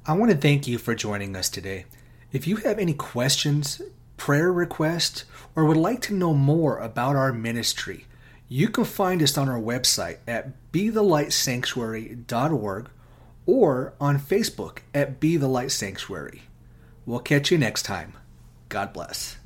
I 0.05 0.14
want 0.14 0.33
to 0.33 0.37
thank 0.37 0.66
you 0.66 0.79
for 0.79 0.97
joining 0.97 1.37
us 1.37 1.49
today. 1.49 1.85
If 2.33 2.49
you 2.49 2.57
have 2.57 2.81
any 2.81 2.95
questions, 2.95 3.81
prayer 4.16 4.53
requests, 4.53 5.25
or 5.55 5.64
would 5.64 5.77
like 5.77 6.01
to 6.03 6.14
know 6.14 6.35
more 6.35 6.79
about 6.79 7.14
our 7.14 7.33
ministry, 7.33 8.07
you 8.49 8.68
can 8.68 8.85
find 8.85 9.23
us 9.23 9.39
on 9.39 9.49
our 9.49 9.61
website 9.61 10.18
at 10.27 10.73
bethelightsanctuary.org 10.73 12.91
or 13.47 13.95
on 14.01 14.18
Facebook 14.18 14.78
at 14.95 15.20
Be 15.20 15.36
the 15.36 15.49
Light 15.49 15.72
Sanctuary. 15.72 16.43
We'll 17.05 17.20
catch 17.20 17.51
you 17.51 17.59
next 17.59 17.82
time. 17.82 18.14
God 18.68 18.93
bless. 18.93 19.36